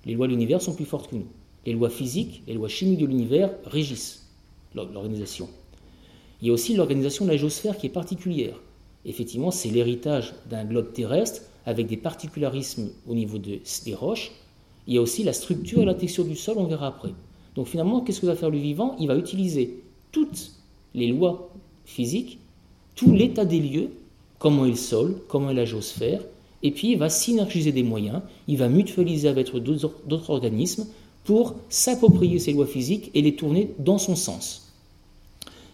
[0.04, 1.26] Les lois de l'univers sont plus fortes que nous.
[1.66, 4.26] Les lois physiques, les lois chimiques de l'univers régissent
[4.74, 5.48] l'organisation.
[6.40, 8.56] Il y a aussi l'organisation de la géosphère qui est particulière.
[9.04, 13.62] Effectivement, c'est l'héritage d'un globe terrestre avec des particularismes au niveau des
[13.94, 14.32] roches.
[14.86, 17.12] Il y a aussi la structure et la texture du sol, on verra après.
[17.54, 18.96] Donc finalement, qu'est-ce que va faire le vivant?
[18.98, 20.52] Il va utiliser toutes
[20.94, 21.52] les lois
[21.84, 22.38] physiques,
[22.96, 23.90] tout l'état des lieux,
[24.38, 26.22] comment est le sol, comment est la géosphère,
[26.62, 30.86] et puis il va synergiser des moyens, il va mutualiser avec d'autres organismes
[31.24, 34.72] pour s'approprier ces lois physiques et les tourner dans son sens.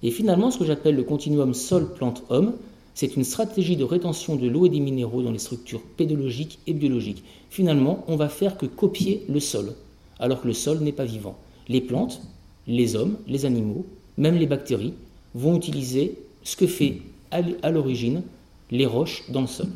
[0.03, 2.55] Et finalement, ce que j'appelle le continuum sol-plante-homme,
[2.95, 6.73] c'est une stratégie de rétention de l'eau et des minéraux dans les structures pédologiques et
[6.73, 7.25] biologiques.
[7.49, 9.75] Finalement, on va faire que copier le sol,
[10.19, 11.37] alors que le sol n'est pas vivant.
[11.69, 12.21] Les plantes,
[12.67, 13.87] les hommes, les animaux,
[14.17, 14.95] même les bactéries,
[15.35, 18.23] vont utiliser ce que fait à l'origine
[18.71, 19.69] les roches dans le sol.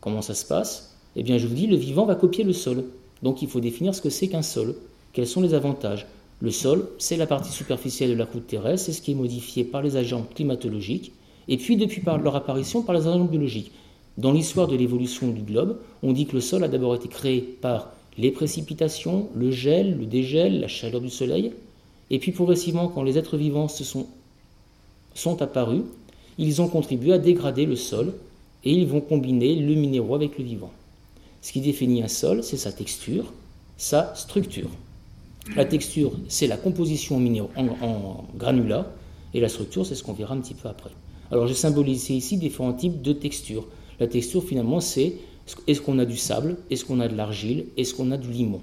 [0.00, 0.96] Comment ça se passe?
[1.16, 2.84] Eh bien, je vous dis, le vivant va copier le sol.
[3.22, 4.74] Donc, il faut définir ce que c'est qu'un sol.
[5.12, 6.06] Quels sont les avantages?
[6.40, 9.64] Le sol, c'est la partie superficielle de la croûte terrestre, c'est ce qui est modifié
[9.64, 11.12] par les agents climatologiques,
[11.48, 13.72] et puis depuis leur apparition par les agents biologiques.
[14.18, 17.40] Dans l'histoire de l'évolution du globe, on dit que le sol a d'abord été créé
[17.40, 21.52] par les précipitations, le gel, le dégel, la chaleur du soleil,
[22.10, 24.06] et puis progressivement, quand les êtres vivants sont,
[25.14, 25.82] sont apparus,
[26.38, 28.12] ils ont contribué à dégrader le sol
[28.64, 30.72] et ils vont combiner le minéraux avec le vivant.
[31.46, 33.32] Ce qui définit un sol, c'est sa texture,
[33.76, 34.68] sa structure.
[35.54, 37.22] La texture, c'est la composition
[37.54, 38.90] en, en, granulats,
[39.32, 40.90] et la structure, c'est ce qu'on verra un petit peu après.
[41.30, 43.64] Alors, j'ai symbolisé ici différents types de textures.
[44.00, 45.18] La texture, finalement, c'est
[45.68, 48.60] est-ce qu'on a du sable, est-ce qu'on a de l'argile, est-ce qu'on a du limon.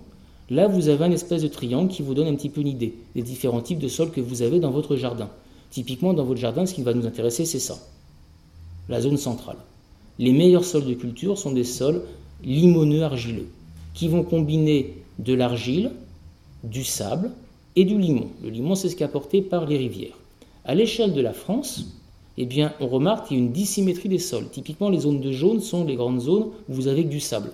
[0.50, 2.96] Là, vous avez un espèce de triangle qui vous donne un petit peu une idée
[3.16, 5.30] des différents types de sols que vous avez dans votre jardin.
[5.72, 7.80] Typiquement, dans votre jardin, ce qui va nous intéresser, c'est ça,
[8.90, 9.60] la zone centrale.
[10.20, 12.04] Les meilleurs sols de culture sont des sols
[12.44, 13.48] limoneux argileux,
[13.94, 15.92] qui vont combiner de l'argile,
[16.64, 17.32] du sable
[17.76, 18.28] et du limon.
[18.44, 20.18] Le limon, c'est ce qui est apporté par les rivières.
[20.66, 21.86] À l'échelle de la France,
[22.38, 24.50] eh bien, on remarque qu'il y a une dissymétrie des sols.
[24.50, 27.52] Typiquement, les zones de jaune sont les grandes zones où vous avez du sable.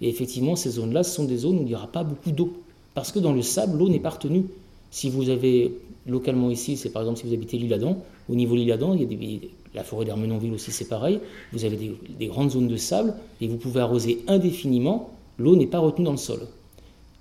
[0.00, 2.52] Et effectivement, ces zones-là, ce sont des zones où il n'y aura pas beaucoup d'eau.
[2.94, 4.46] Parce que dans le sable, l'eau n'est pas retenue.
[4.90, 5.72] Si vous avez
[6.06, 8.94] localement ici, c'est par exemple si vous habitez l'île Adam, au niveau de l'île Adam,
[8.94, 11.20] il y a des, la forêt d'Armenonville aussi, c'est pareil.
[11.52, 11.76] Vous avez
[12.18, 15.10] des, grandes zones de sable et vous pouvez arroser indéfiniment.
[15.38, 16.40] L'eau n'est pas retenue dans le sol.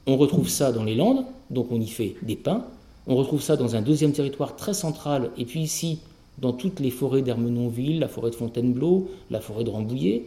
[0.05, 2.65] On retrouve ça dans les Landes, donc on y fait des pins.
[3.07, 5.99] On retrouve ça dans un deuxième territoire très central, et puis ici,
[6.37, 10.25] dans toutes les forêts d'Armenonville, la forêt de Fontainebleau, la forêt de Rambouillet.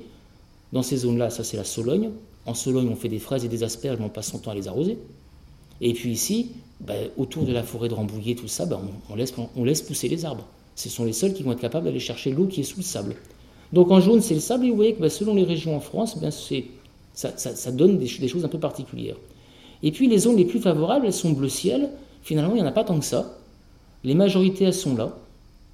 [0.72, 2.10] Dans ces zones-là, ça c'est la Sologne.
[2.46, 4.54] En Sologne, on fait des fraises et des asperges, mais on passe son temps à
[4.54, 4.98] les arroser.
[5.80, 9.64] Et puis ici, ben, autour de la forêt de Rambouillet, tout ça, ben, on, on
[9.64, 10.46] laisse pousser les arbres.
[10.80, 12.82] Ce sont les seuls qui vont être capables d'aller chercher l'eau qui est sous le
[12.82, 13.14] sable.
[13.74, 15.80] Donc en jaune, c'est le sable, et vous voyez que ben, selon les régions en
[15.80, 16.16] France,
[17.12, 19.16] ça, ça, donne des, choses un peu particulières.
[19.82, 21.90] Et puis les zones les plus favorables, elles sont bleu ciel.
[22.22, 23.36] Finalement, il n'y en a pas tant que ça.
[24.04, 25.18] Les majorités, elles sont là.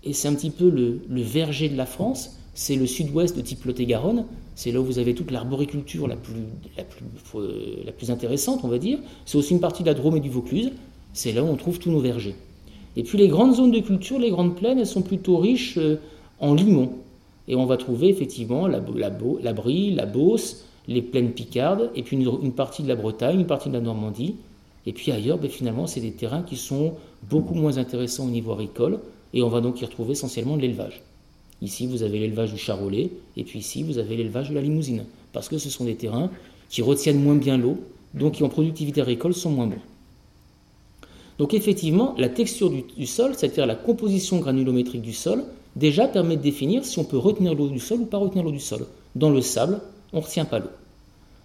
[0.03, 3.67] Et c'est un petit peu le, verger de la France c'est le sud-ouest de type
[3.67, 4.25] Lot-et-Garonne.
[4.55, 6.33] C'est là où vous avez toute l'arboriculture la plus,
[6.79, 7.05] la, plus,
[7.35, 8.99] euh, la plus intéressante, on va dire.
[9.27, 10.73] C'est aussi une partie de la Drôme et du Vaucluse.
[11.13, 12.35] C'est là où on trouve tous nos vergers.
[12.97, 16.01] Et puis les grandes zones de culture, les grandes plaines, elles sont plutôt riches euh,
[16.41, 16.93] en limon.
[17.49, 19.11] Et on va trouver effectivement la, la,
[19.53, 23.69] Brie, la Beauce, les plaines picardes, et puis une, partie de la Bretagne, une partie
[23.69, 24.37] de la Normandie.
[24.87, 26.95] Et puis ailleurs, ben, finalement, c'est des terrains qui sont
[27.29, 28.99] beaucoup moins intéressants au niveau agricole,
[29.35, 31.03] et on va donc y retrouver essentiellement de l'élevage.
[31.63, 35.05] Ici, vous avez l'élevage du charolais, et puis ici, vous avez l'élevage de la limousine,
[35.33, 36.31] parce que ce sont des terrains
[36.69, 37.79] qui retiennent moins bien l'eau,
[38.15, 39.77] donc qui en productivité agricole sont moins bons.
[41.39, 46.43] Donc effectivement, la texture du, sol, c'est-à-dire la composition granulométrique du sol, déjà permet de
[46.43, 48.87] définir si on peut retenir l'eau du sol ou pas retenir l'eau du sol.
[49.14, 49.80] Dans le sable,
[50.12, 50.70] on ne retient pas l'eau.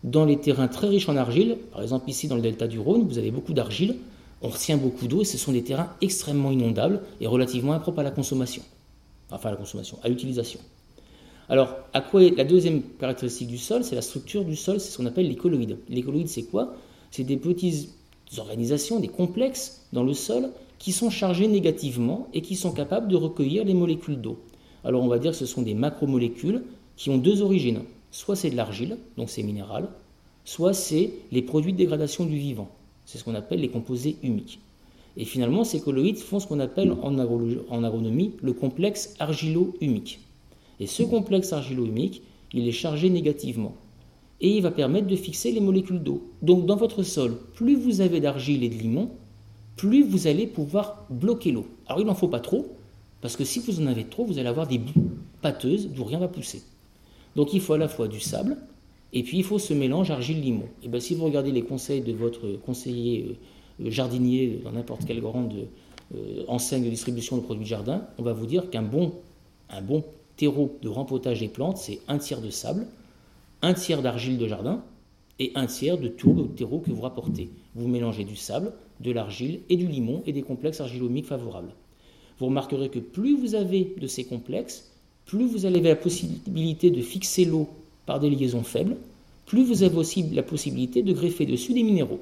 [0.04, 3.08] Dans les terrains très riches en argile, par exemple ici dans le delta du Rhône,
[3.08, 3.98] vous avez beaucoup d'argile,
[4.42, 8.04] on retient beaucoup d'eau et ce sont des terrains extrêmement inondables et relativement impropres à
[8.04, 8.64] la consommation
[9.32, 10.60] enfin à la consommation, à l'utilisation.
[11.50, 13.84] Alors, à quoi est la deuxième caractéristique du sol?
[13.84, 15.78] C'est la structure du sol, c'est ce qu'on appelle les colloïdes.
[15.90, 16.76] Les colloïdes, c'est quoi?
[17.10, 17.36] C'est des
[18.40, 23.16] organisations, des complexes dans le sol qui sont chargés négativement et qui sont capables de
[23.16, 24.40] recueillir les molécules d'eau.
[24.84, 26.64] Alors, on va dire que ce sont des macromolécules
[26.96, 27.82] qui ont deux origines.
[28.12, 29.90] Soit c'est de l'argile, donc c'est minéral,
[30.44, 32.70] soit c'est les produits de dégradation du vivant.
[33.06, 34.60] C'est ce qu'on appelle les composés humiques.
[35.18, 40.20] Et finalement, ces colloïdes font ce qu'on appelle en, agronomie le complexe argilo-humique.
[40.80, 42.22] Et ce complexe argilo-humique,
[42.54, 43.76] il est chargé négativement.
[44.42, 46.24] Et il va permettre de fixer les molécules d'eau.
[46.42, 49.12] Donc dans votre sol, plus vous avez d'argile et de limon,
[49.76, 51.68] plus vous allez pouvoir bloquer l'eau.
[51.88, 52.76] Alors il n'en faut pas trop,
[53.22, 55.10] Parce que si vous en avez trop, vous allez avoir des boues
[55.42, 56.64] pâteuses d'où rien va pousser.
[57.36, 58.58] Donc il faut à la fois du sable,
[59.14, 60.66] et puis il faut ce mélange argile-limon.
[60.84, 63.38] Et bien si vous regardez les conseils de votre conseiller
[63.80, 65.68] euh, jardinier dans n'importe quelle grande
[66.16, 69.14] euh, enseigne de distribution de produits de jardin, on va vous dire qu'un bon,
[69.84, 70.04] bon
[70.36, 72.88] terreau de rempotage des plantes, c'est un tiers de sable,
[73.62, 74.84] un tiers d'argile de jardin
[75.40, 77.50] et un tiers de ou de terreau que vous rapportez.
[77.76, 81.74] Vous mélangez du sable, de l'argile et du limon et des complexes argilomiques favorables.
[82.40, 84.92] Vous remarquerez que plus vous avez de ces complexes,
[85.26, 87.68] plus vous avez la possibilité de fixer l'eau
[88.06, 88.98] par des liaisons faibles,
[89.46, 92.20] plus vous avez aussi la possibilité de greffer dessus des minéraux.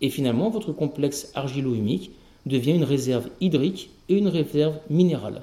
[0.00, 2.10] Et finalement, votre complexe argilo-humique
[2.46, 5.42] devient une réserve hydrique et une réserve minérale.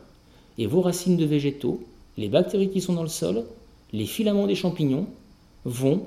[0.57, 1.81] Et vos racines de végétaux,
[2.17, 3.43] les bactéries qui sont dans le sol,
[3.93, 5.07] les filaments des champignons
[5.65, 6.03] vont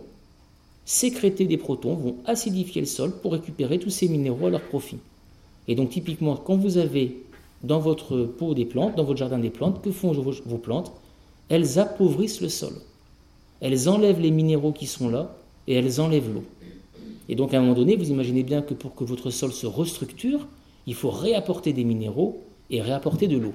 [0.84, 4.98] sécréter des protons, vont acidifier le sol pour récupérer tous ces minéraux à leur profit.
[5.68, 7.22] Et donc typiquement, quand vous avez
[7.62, 10.92] dans votre pot des plantes, dans votre jardin des plantes, que font vos plantes?
[11.48, 12.72] Elles appauvrissent le sol.
[13.60, 16.44] Elles enlèvent les minéraux qui sont là et elles enlèvent l'eau.
[17.28, 19.66] Et donc à un moment donné, vous imaginez bien que pour que votre sol se
[19.66, 20.46] restructure,
[20.86, 23.52] il faut réapporter des minéraux et réapporter de l'eau.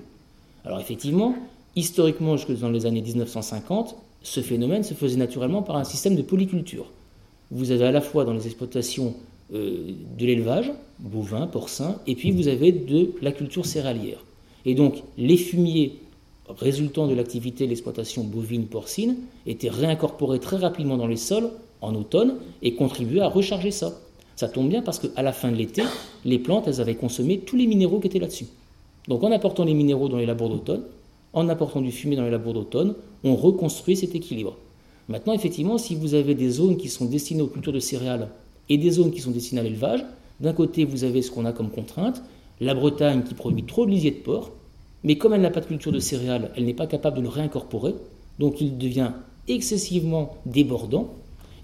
[0.63, 1.35] Alors effectivement,
[1.75, 3.95] historiquement, jusque dans les années 1950,
[4.25, 6.87] ce phénomène se faisait naturellement par un système de polyculture.
[7.51, 9.13] Vous avez à la fois dans les exploitations
[9.53, 14.23] euh, de l'élevage, bovin, porcin, et puis vous avez de la culture céréalière.
[14.65, 15.99] Et donc les fumiers
[16.49, 19.15] résultant de l'activité de l'exploitation bovine-porcine
[19.45, 21.51] étaient réincorporés très rapidement dans les sols
[21.81, 23.93] en automne et contribuaient à recharger ça.
[24.35, 25.83] Ça tombe bien parce qu'à la fin de l'été,
[26.25, 28.47] les plantes, elles avaient consommé tous les minéraux qui étaient là-dessus.
[29.07, 30.81] Donc en apportant les minéraux dans les labours d'automne,
[31.35, 34.57] en apportant du fumier dans les labours d'automne, on reconstruit cet équilibre.
[35.07, 38.29] Maintenant, effectivement, si vous avez des zones qui sont destinées aux cultures de céréales
[38.69, 40.03] et des zones qui sont destinées à l'élevage,
[40.39, 42.23] d'un côté, vous avez ce qu'on a comme contrainte,
[42.59, 44.51] la Bretagne qui produit trop de lisier de porc,
[45.03, 47.29] mais comme elle n'a pas de culture de céréales, elle n'est pas capable de le
[47.29, 47.93] réincorporer,
[48.39, 49.11] donc il devient
[49.47, 51.13] excessivement débordant.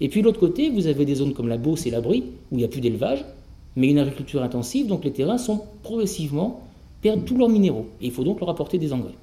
[0.00, 2.24] Et puis de l'autre côté, vous avez des zones comme la Beauce et la Brie,
[2.50, 3.24] où il n'y a plus d'élevage,
[3.74, 6.60] mais une agriculture intensive, donc les terrains sont progressivement
[7.00, 9.14] perdent tous leurs minéraux, et il faut donc leur apporter des engrais,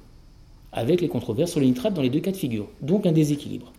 [0.72, 3.72] avec les controverses sur les nitrates dans les deux cas de figure, donc un déséquilibre.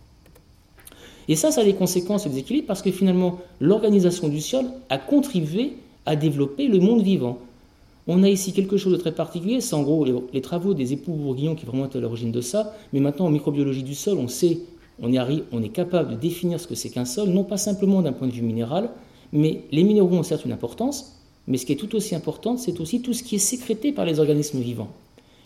[1.28, 4.98] Et ça, ça a des conséquences, ce déséquilibre, parce que finalement, l'organisation du sol a
[4.98, 5.74] contribué
[6.04, 7.38] à développer le monde vivant.
[8.08, 11.12] On a ici quelque chose de très particulier, c'est en gros les, travaux des époux
[11.12, 14.58] bourguignons qui vraiment à l'origine de ça, mais maintenant en microbiologie du sol, on sait,
[15.16, 18.12] arrive, on est capable de définir ce que c'est qu'un sol, non pas simplement d'un
[18.12, 18.90] point de vue minéral,
[19.32, 22.80] mais les minéraux ont certes une importance, mais ce qui est tout aussi important, c'est
[22.80, 24.90] aussi tout ce qui est sécrété par les organismes vivants.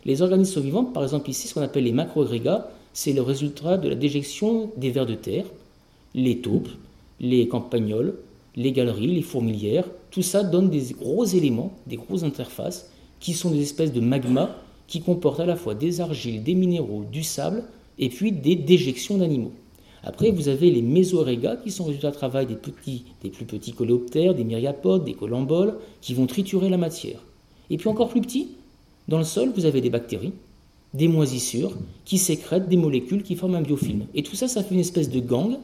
[0.06, 3.88] Les organismes vivants, par exemple ici, ce qu'on appelle les macroagrégats, c'est le résultat de
[3.88, 5.46] la déjection des vers de terre,
[6.14, 6.68] les taupes,
[7.18, 8.14] les campagnols,
[8.54, 12.88] les galeries, les fourmilières, tout ça donne des gros éléments, des grosses interfaces,
[13.18, 14.54] qui sont des espèces de magma
[14.86, 17.64] qui comportent à la fois des argiles, des minéraux, du sable,
[17.98, 19.54] et puis des déjections d'animaux.
[20.04, 23.72] Après, vous avez les mésorégas qui sont résultat de travail des, petits, des plus petits
[23.72, 27.18] coléoptères, des myriapodes, des colamboles, qui vont triturer la matière.
[27.70, 28.50] Et puis encore plus petit,
[29.08, 30.32] dans le sol, vous avez des bactéries,
[30.94, 34.06] des moisissures, qui sécrètent des molécules qui forment un biofilm.
[34.14, 35.58] Et tout ça, ça fait une espèce de gang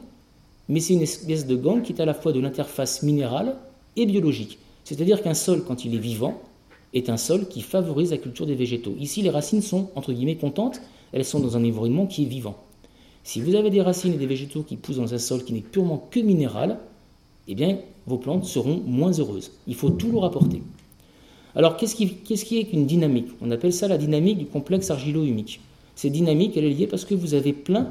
[0.69, 3.55] mais c'est une espèce de gang qui est à la fois de l'interface minérale
[3.95, 4.57] et biologique.
[4.85, 6.41] C'est-à-dire qu'un sol, quand il est vivant,
[6.93, 8.95] est un sol qui favorise la culture des végétaux.
[8.99, 10.79] Ici, les racines sont, entre guillemets, contentes,
[11.11, 12.55] elles sont dans un environnement qui est vivant.
[13.23, 15.61] Si vous avez des racines et des végétaux qui poussent dans un sol qui n'est
[15.61, 16.79] purement que minéral,
[17.47, 19.51] eh bien, vos plantes seront moins heureuses.
[19.67, 20.61] Il faut tout leur apporter.
[21.55, 23.27] Alors, qu'est-ce qui, est une dynamique?
[23.41, 25.59] On appelle ça la dynamique du complexe argilo-humique.
[25.95, 27.89] Cette dynamique, elle est liée parce que vous avez plein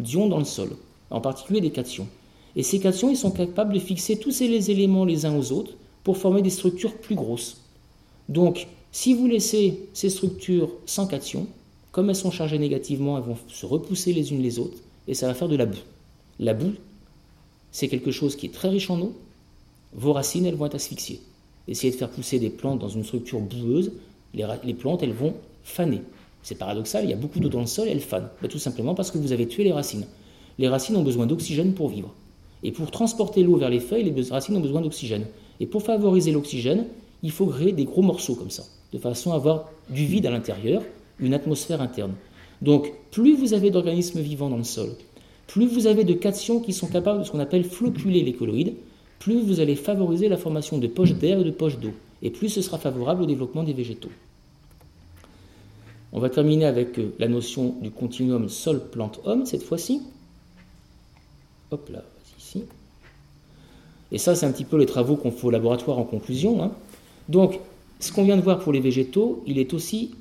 [0.00, 0.70] d'ions dans le sol
[1.10, 2.08] en particulier des cations.
[2.56, 5.72] Et ces cations, ils sont capables de fixer tous ces éléments les uns aux autres
[6.04, 7.58] pour former des structures plus grosses.
[8.28, 11.46] Donc, si vous laissez ces structures sans cations,
[11.92, 15.26] comme elles sont chargées négativement, elles vont se repousser les unes les autres et ça
[15.26, 15.78] va faire de la boue.
[16.38, 16.72] La boue,
[17.70, 19.12] c'est quelque chose qui est très riche en eau.
[19.94, 21.20] Vos racines, elles vont être asphyxiées.
[21.68, 23.92] Essayez de faire pousser des plantes dans une structure boueuse,
[24.34, 26.00] les, plantes, elles vont faner.
[26.42, 28.28] C'est paradoxal, il y a beaucoup d'eau dans le sol et elles fanent.
[28.40, 30.06] Ben, tout simplement parce que vous avez tué les racines
[30.58, 32.12] les racines ont besoin d'oxygène pour vivre.
[32.62, 35.26] Et pour transporter l'eau vers les feuilles, les racines ont besoin d'oxygène.
[35.60, 36.86] Et pour favoriser l'oxygène,
[37.22, 40.30] il faut créer des gros morceaux comme ça, de façon à avoir du vide à
[40.30, 40.82] l'intérieur,
[41.18, 42.12] une atmosphère interne.
[42.60, 44.90] Donc, plus vous avez d'organismes vivants dans le sol,
[45.46, 48.74] plus vous avez de cations qui sont capables de ce qu'on appelle floculer les colloïdes,
[49.22, 51.92] plus vous allez favoriser la formation de poches d'air et de poches d'eau,
[52.22, 54.10] et plus ce sera favorable au développement des végétaux.
[56.12, 60.02] On va terminer avec euh, la notion du continuum sol-plante-homme cette fois-ci.
[61.70, 62.02] Hop là,
[62.36, 62.64] ici.
[64.10, 66.60] Et ça, c'est un petit peu les travaux qu'on fait au laboratoire en conclusion.
[66.60, 66.72] Hein.
[67.28, 67.60] Donc,
[68.00, 70.16] ce qu'on vient de voir pour les végétaux, il est aussi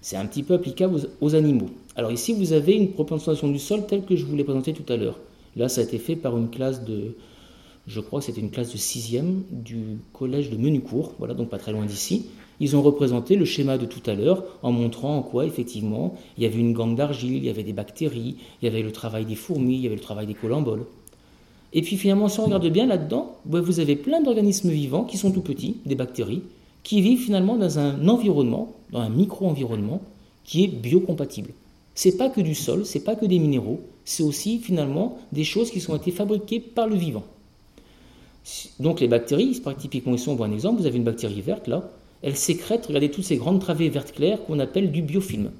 [0.00, 1.68] C'est un petit peu applicable aux, animaux.
[1.96, 4.90] Alors ici, vous avez une représentation du sol telle que je vous l'ai présentée tout
[4.90, 5.18] à l'heure.
[5.54, 7.14] Là, ça a été fait par une classe de,
[7.86, 11.58] je crois que c'était une classe de 6e du collège de Menucourt, voilà, donc pas
[11.58, 12.26] très loin d'ici.
[12.58, 16.44] Ils ont représenté le schéma de tout à l'heure en montrant en quoi, effectivement, il
[16.44, 19.24] y avait une gangue d'argile, il y avait des bactéries, il y avait le travail
[19.24, 20.86] des fourmis, il y avait le travail des colamboles.
[21.72, 25.18] Et puis finalement, si on regarde bien là-dedans, ben, vous avez plein d'organismes vivants qui
[25.18, 26.42] sont tout petits, des bactéries,
[26.82, 30.00] qui vivent finalement dans un environnement, dans un micro-environnement
[30.44, 31.50] qui est biocompatible.
[31.94, 35.70] C'est pas que du sol, c'est pas que des minéraux, c'est aussi finalement des choses
[35.70, 37.24] qui ont été fabriquées par le vivant.
[38.80, 41.90] Donc les bactéries, typiquement ici on voit un exemple, vous avez une bactérie verte là,
[42.22, 45.50] elle sécrète, regardez toutes ces grandes travées vertes claires qu'on appelle du biofilm.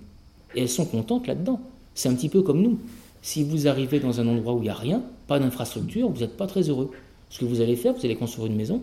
[0.54, 1.60] Et elles sont contentes là-dedans.
[1.94, 2.78] C'est un petit peu comme nous.
[3.22, 6.36] Si vous arrivez dans un endroit où il n'y a rien, pas d'infrastructure, vous n'êtes
[6.36, 6.90] pas très heureux.
[7.30, 8.82] Ce que vous allez faire, vous allez construire une maison,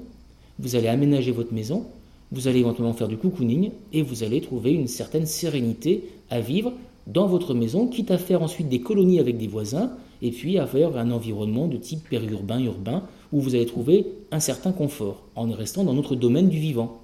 [0.60, 1.86] vous allez aménager votre maison,
[2.32, 6.74] vous allez éventuellement faire du cocooning et vous allez trouver une certaine sérénité à vivre
[7.08, 9.92] dans votre maison, quitte à faire ensuite des colonies avec des voisins
[10.22, 14.40] et puis à faire un environnement de type périurbain, urbain, où vous allez trouver un
[14.40, 17.02] certain confort en restant dans notre domaine du vivant.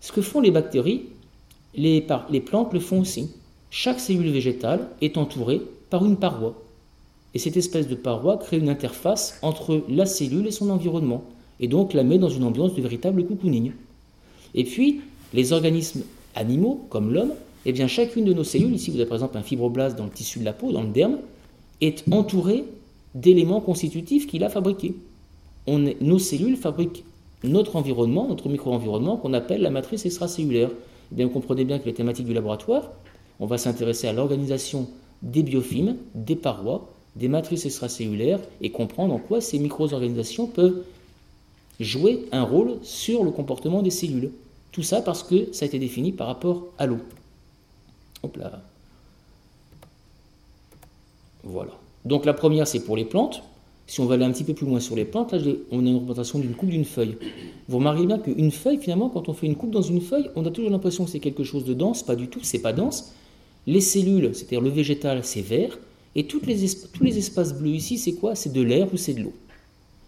[0.00, 1.06] Ce que font les bactéries,
[1.74, 3.30] les, plantes le font aussi.
[3.70, 6.54] Chaque cellule végétale est entourée par une paroi.
[7.32, 11.24] Et cette espèce de paroi crée une interface entre la cellule et son environnement
[11.60, 13.72] et donc la met dans une ambiance de véritable cocooning.
[14.54, 15.00] Et puis,
[15.32, 16.02] les organismes
[16.34, 17.32] animaux, comme l'homme,
[17.64, 20.10] eh bien chacune de nos cellules, ici vous avez par exemple un fibroblast dans le
[20.10, 21.18] tissu de la peau, dans le derme,
[21.80, 22.64] est entourée
[23.14, 24.94] d'éléments constitutifs qu'il a fabriqués.
[25.66, 27.04] Nos cellules fabriquent
[27.42, 30.70] notre environnement, notre micro-environnement qu'on appelle la matrice extracellulaire.
[31.12, 32.90] Eh bien, vous comprenez bien que les thématiques du laboratoire,
[33.40, 34.88] on va s'intéresser à l'organisation
[35.22, 40.82] des biofilms, des parois, des matrices extracellulaires et comprendre en quoi ces micro-organisations peuvent
[41.80, 44.32] jouer un rôle sur le comportement des cellules.
[44.72, 46.98] Tout ça parce que ça a été défini par rapport à l'eau.
[48.22, 48.62] Hop là.
[51.44, 51.72] Voilà.
[52.04, 53.42] Donc la première, c'est pour les plantes.
[53.86, 55.38] Si on va aller un petit peu plus loin sur les plantes, là,
[55.70, 57.16] on a une représentation d'une coupe d'une feuille.
[57.68, 60.46] Vous remarquez bien qu'une feuille, finalement, quand on fait une coupe dans une feuille, on
[60.46, 62.02] a toujours l'impression que c'est quelque chose de dense.
[62.02, 63.12] Pas du tout, c'est pas dense.
[63.66, 65.78] Les cellules, c'est-à-dire le végétal, c'est vert.
[66.16, 68.34] Et tous les espaces bleus ici, c'est quoi?
[68.34, 69.32] C'est de l'air ou c'est de l'eau.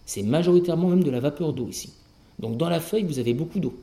[0.06, 1.90] C'est majoritairement même de la vapeur d'eau ici.
[2.38, 3.74] Donc dans la feuille, vous avez beaucoup d'eau.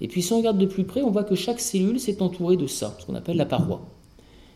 [0.00, 2.56] Et puis si on regarde de plus près, on voit que chaque cellule s'est entourée
[2.56, 3.80] de ça, ce qu'on appelle la paroi.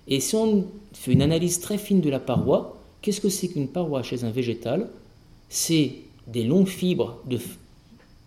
[0.09, 2.76] Et si on fait une analyse très fine de la paroi,
[3.07, 4.89] qu'est-ce que c'est qu'une paroi chez un végétal?
[5.49, 5.93] C'est
[6.27, 7.39] des longues fibres de,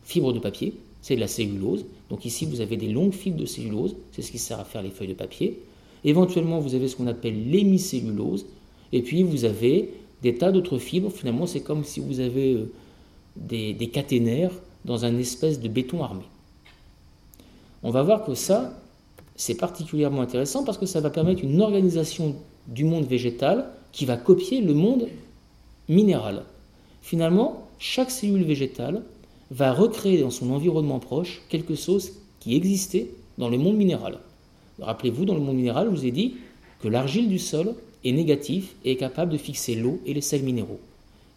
[0.06, 1.86] fibres de papier, c'est de la cellulose.
[2.10, 4.82] Donc ici, vous avez des longues fibres de cellulose, c'est ce qui sert à faire
[4.82, 5.60] les feuilles de papier.
[6.06, 8.46] Éventuellement, vous avez ce qu'on appelle l'hémicellulose,
[8.94, 9.90] et puis vous avez
[10.22, 11.12] des tas d'autres fibres.
[11.12, 12.72] Finalement, c'est comme si vous avez euh,
[13.36, 14.54] des, des caténaires
[14.86, 16.24] dans un espèce de béton armé.
[17.84, 18.82] On va voir que ça,
[19.36, 22.34] c'est particulièrement intéressant parce que ça va permettre une organisation
[22.70, 25.08] du monde végétal qui va copier le monde
[25.88, 26.44] minéral.
[27.02, 29.04] Finalement, chaque cellule végétale
[29.52, 34.20] va recréer dans son environnement proche quelque chose qui existait dans le monde minéral.
[34.80, 36.36] Rappelez-vous, dans le monde minéral, je vous ai dit
[36.82, 37.74] que l'argile du sol
[38.04, 40.80] est négatif et est capable de fixer l'eau et les sels minéraux.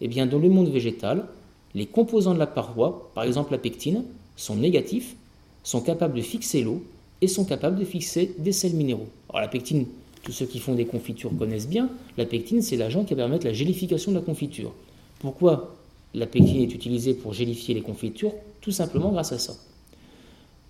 [0.01, 1.27] Eh bien, dans le monde végétal,
[1.75, 4.05] les composants de la paroi, par exemple la pectine,
[4.37, 5.17] sont négatifs,
[5.63, 6.83] sont capables de fixer l'eau
[7.21, 9.09] et sont capables de fixer des sels minéraux.
[9.31, 9.87] Alors la pectine,
[10.23, 13.47] tous ceux qui font des confitures connaissent bien, la pectine c'est l'agent qui va permettre
[13.47, 14.73] la gélification de la confiture.
[15.19, 15.77] Pourquoi
[16.15, 18.33] la pectine est utilisée pour gélifier les confitures?
[18.61, 19.55] Tout simplement grâce à ça.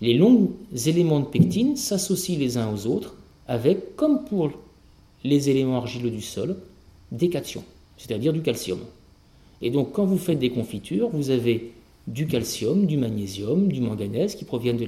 [0.01, 0.51] Les longs
[0.87, 4.51] éléments de pectine s'associent les uns aux autres avec, comme pour
[5.25, 6.57] les éléments argileux du sol,
[7.13, 7.65] des cations,
[7.97, 8.81] c'est-à-dire du calcium.
[9.61, 11.73] Et donc quand vous faites des confitures, vous avez
[12.09, 14.79] du calcium, du magnésium, du manganèse qui proviennent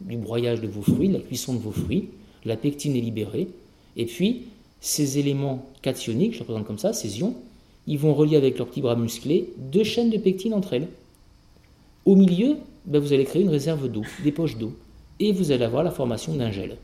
[0.00, 2.08] du broyage de vos fruits, de la cuisson de vos fruits.
[2.44, 3.48] La pectine est libérée.
[3.96, 4.44] Et puis,
[4.80, 7.34] ces éléments cationiques, je les représente comme ça, ces ions,
[7.86, 10.88] ils vont relier avec leurs petits bras musclés deux chaînes de pectine entre elles.
[12.04, 14.72] Au milieu, ben, vous allez créer une réserve d'eau, des poches d'eau.
[15.20, 16.76] Et vous allez avoir la formation d'un gel.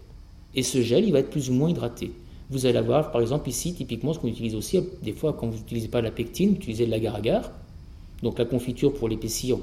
[0.55, 2.13] Et ce gel, il va être plus ou moins hydraté.
[2.51, 5.59] Vous allez avoir, par exemple, ici, typiquement, ce qu'on utilise aussi, des fois, quand vous
[5.59, 7.51] n'utilisez pas la pectine, vous utilisez de l'agar-agar.
[8.23, 9.59] Donc la confiture, pour l'épaissir,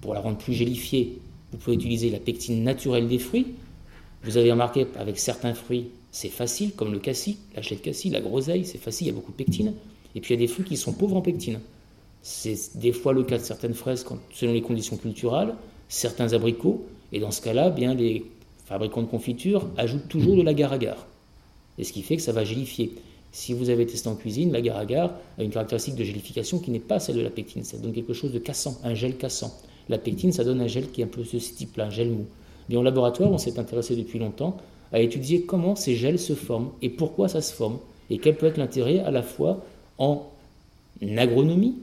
[0.00, 1.18] pour la rendre plus gélifiée,
[1.52, 3.46] vous pouvez utiliser la pectine naturelle des fruits.
[4.24, 8.20] Vous avez remarqué, avec certains fruits, c'est facile, comme le cassis, la de cassis, la
[8.20, 9.72] groseille, c'est facile, il y a beaucoup de pectine.
[10.14, 11.58] Et puis il y a des fruits qui sont pauvres en pectine.
[12.22, 15.54] C'est des fois le cas de certaines fraises selon les conditions culturelles,
[15.88, 18.26] certains abricots, et dans ce cas-là, bien les
[18.66, 21.06] fabricants de confiture ajoutent toujours de l'agar-agar.
[21.78, 22.92] Et ce qui fait que ça va gélifier.
[23.32, 27.00] Si vous avez testé en cuisine, l'agar-agar a une caractéristique de gélification qui n'est pas
[27.00, 27.64] celle de la pectine.
[27.64, 29.58] Ça donne quelque chose de cassant, un gel cassant.
[29.88, 32.26] La pectine, ça donne un gel qui est un peu ce type-là, un gel mou.
[32.68, 34.58] Mais en laboratoire, on s'est intéressé depuis longtemps
[34.92, 37.78] à étudier comment ces gels se forment et pourquoi ça se forme,
[38.10, 39.64] et quel peut être l'intérêt à la fois
[39.98, 40.26] en
[41.16, 41.76] agronomie,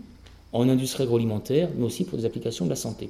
[0.53, 3.10] en industrie agroalimentaire, mais aussi pour des applications de la santé.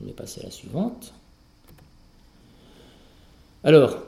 [0.00, 1.12] Je vais passer à la suivante.
[3.62, 3.98] Alors,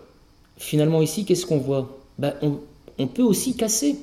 [0.57, 1.99] finalement ici, qu'est-ce qu'on voit?
[2.19, 2.59] Ben, on,
[2.99, 3.97] on, peut aussi casser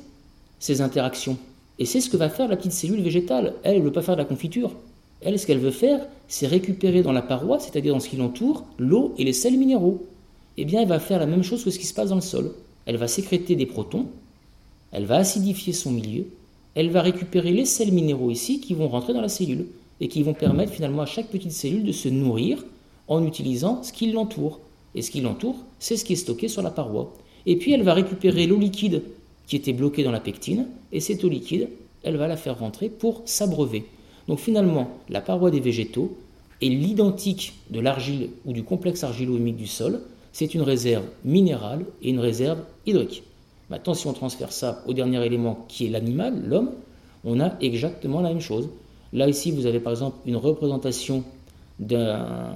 [0.59, 1.37] ces interactions.
[1.79, 3.53] Et c'est ce que va faire la petite cellule végétale.
[3.63, 4.71] Elle ne veut pas faire de la confiture.
[5.21, 8.65] Elle, ce qu'elle veut faire, c'est récupérer dans la paroi, c'est-à-dire dans ce qui l'entoure,
[8.77, 10.05] l'eau et les sels minéraux.
[10.61, 12.21] Eh bien, elle va faire la même chose que ce qui se passe dans le
[12.21, 12.53] sol.
[12.85, 14.07] Elle va sécréter des protons,
[14.91, 16.25] elle va acidifier son milieu,
[16.75, 19.67] elle va récupérer les sels minéraux ici qui vont rentrer dans la cellule
[20.01, 22.65] et qui vont permettre finalement à chaque petite cellule de se nourrir
[23.07, 24.59] en utilisant ce qui l'entoure.
[24.95, 27.13] Et ce qui l'entoure, c'est ce qui est stocké sur la paroi.
[27.45, 29.01] Et puis elle va récupérer l'eau liquide
[29.47, 31.69] qui était bloquée dans la pectine, et cette eau liquide,
[32.03, 33.85] elle va la faire rentrer pour s'abreuver.
[34.27, 36.17] Donc finalement, la paroi des végétaux
[36.61, 40.01] est l'identique de l'argile ou du complexe argilo-humique du sol.
[40.31, 43.23] C'est une réserve minérale et une réserve hydrique.
[43.69, 46.71] Maintenant, si on transfère ça au dernier élément qui est l'animal, l'homme,
[47.23, 48.69] on a exactement la même chose.
[49.13, 51.23] Là, ici, vous avez par exemple une représentation
[51.79, 52.53] d'un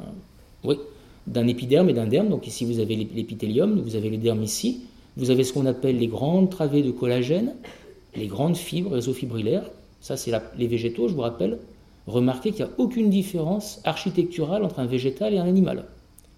[1.47, 2.29] épiderme et d'un derme.
[2.29, 4.81] Donc ici, vous avez l'épithélium, vous avez le derme ici.
[5.17, 7.53] Vous avez ce qu'on appelle les grandes travées de collagène,
[8.15, 9.69] les grandes fibres, réseaux fibrillaires.
[10.01, 11.59] Ça, c'est les végétaux, je vous rappelle.
[12.07, 15.85] Remarquez qu'il n'y a aucune différence architecturale entre un végétal et un animal.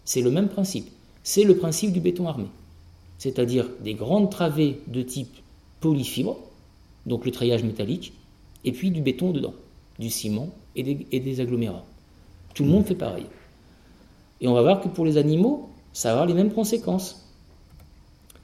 [0.04, 0.90] C'est le même principe.
[1.28, 2.46] C'est le principe du béton armé.
[3.18, 5.36] C'est-à-dire des grandes travées de type
[5.82, 6.38] polyfibre,
[7.08, 8.14] donc le treillage métallique,
[8.64, 9.56] et puis du béton dedans
[9.98, 11.84] du ciment et des, agglomérats.
[12.54, 13.26] Tout le monde fait pareil.
[14.40, 17.28] Et on va voir que pour les animaux, ça va avoir les mêmes conséquences.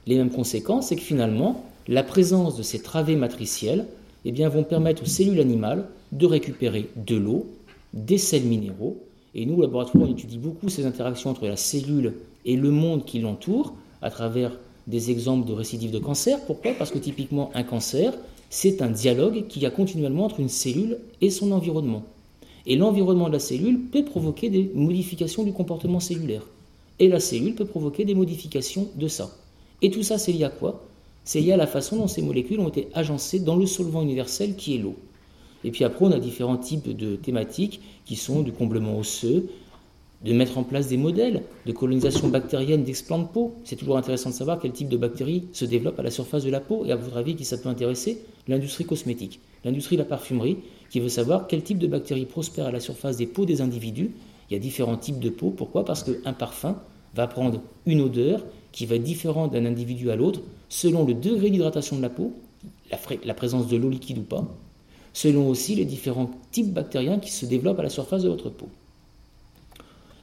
[0.07, 3.85] Les mêmes conséquences, c'est que finalement, la présence de ces travées matricielles
[4.25, 7.45] eh vont permettre aux cellules animales de récupérer de l'eau,
[7.93, 8.97] des sels minéraux.
[9.35, 12.15] Et nous, au laboratoire, on étudie beaucoup ces interactions entre la cellule
[12.45, 14.51] et le monde qui l'entoure à travers
[14.87, 16.39] des exemples de récidives de cancer.
[16.45, 16.73] Pourquoi?
[16.73, 18.13] Parce que typiquement, un cancer,
[18.49, 22.03] c'est un dialogue qu'il y a continuellement entre une cellule et son environnement.
[22.65, 26.45] Et l'environnement de la cellule peut provoquer des modifications du comportement cellulaire.
[26.99, 29.35] Et la cellule peut provoquer des modifications de ça.
[29.81, 30.83] Et tout ça, c'est lié à quoi?
[31.23, 34.55] C'est lié à la façon dont ces molécules ont été agencées dans le solvant universel
[34.55, 34.95] qui est l'eau.
[35.63, 39.47] Et puis après, on a différents types de thématiques qui sont du comblement osseux,
[40.23, 43.53] de mettre en place des modèles de colonisation bactérienne d'explants de peau.
[43.63, 46.51] C'est toujours intéressant de savoir quel type de bactéries se développe à la surface de
[46.51, 48.21] la peau et à votre avis qui ça peut intéresser?
[48.47, 50.57] L'industrie cosmétique, l'industrie de la parfumerie
[50.89, 54.11] qui veut savoir quel type de bactéries prospèrent à la surface des peaux des individus.
[54.49, 55.49] Il y a différents types de peaux.
[55.49, 55.85] Pourquoi?
[55.85, 56.75] Parce qu'un parfum
[57.15, 61.49] va prendre une odeur qui va être différente d'un individu à l'autre selon le degré
[61.49, 62.33] d'hydratation de la peau,
[63.25, 64.45] la présence de l'eau liquide ou pas,
[65.13, 68.69] selon aussi les différents types bactériens qui se développent à la surface de votre peau.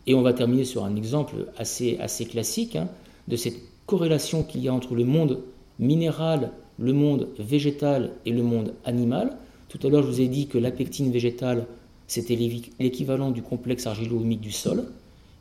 [0.08, 2.88] Et on va terminer sur un exemple assez, classique hein,
[3.28, 5.40] de cette corrélation qu'il y a entre le monde
[5.78, 9.36] minéral, le monde végétal et le monde animal.
[9.68, 11.66] Tout à l'heure, je vous ai dit que la pectine végétale,
[12.06, 12.36] c'était
[12.78, 14.78] l'équivalent du complexe argilo-humique du sol.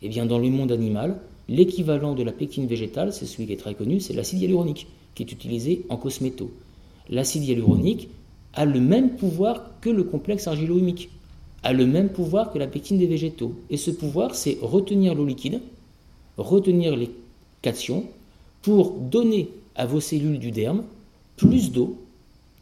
[0.02, 3.54] Et eh bien, dans le monde animal, l'équivalent de la pectine végétale, c'est celui qui
[3.54, 6.52] est très connu, c'est l'acide hyaluronique, qui est utilisé en cosméto.
[7.10, 8.10] L'acide hyaluronique
[8.54, 11.10] a le même pouvoir que le complexe argilo-humique
[11.68, 13.54] a le même pouvoir que la pectine des végétaux.
[13.70, 15.60] Et ce pouvoir, c'est retenir l'eau liquide,
[16.38, 17.10] retenir les
[17.62, 18.06] cations,
[18.62, 20.84] pour donner à vos cellules du derme
[21.36, 21.98] plus d'eau,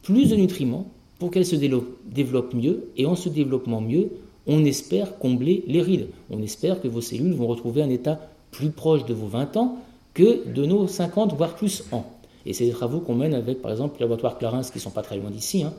[0.02, 0.88] plus de nutriments,
[1.20, 2.90] pour qu'elles se développent mieux.
[2.98, 4.10] Et en se développant mieux,
[4.48, 6.08] on espère combler les rides.
[6.32, 9.78] On espère que vos cellules vont retrouver un état plus proche de vos 20 ans
[10.16, 12.12] que de nos 50, voire plus ans.
[12.48, 14.90] Et c'est des travaux qu'on mène avec, par exemple, le laboratoire Clarins, qui ne sont
[14.90, 15.74] pas très loin d'ici, hein,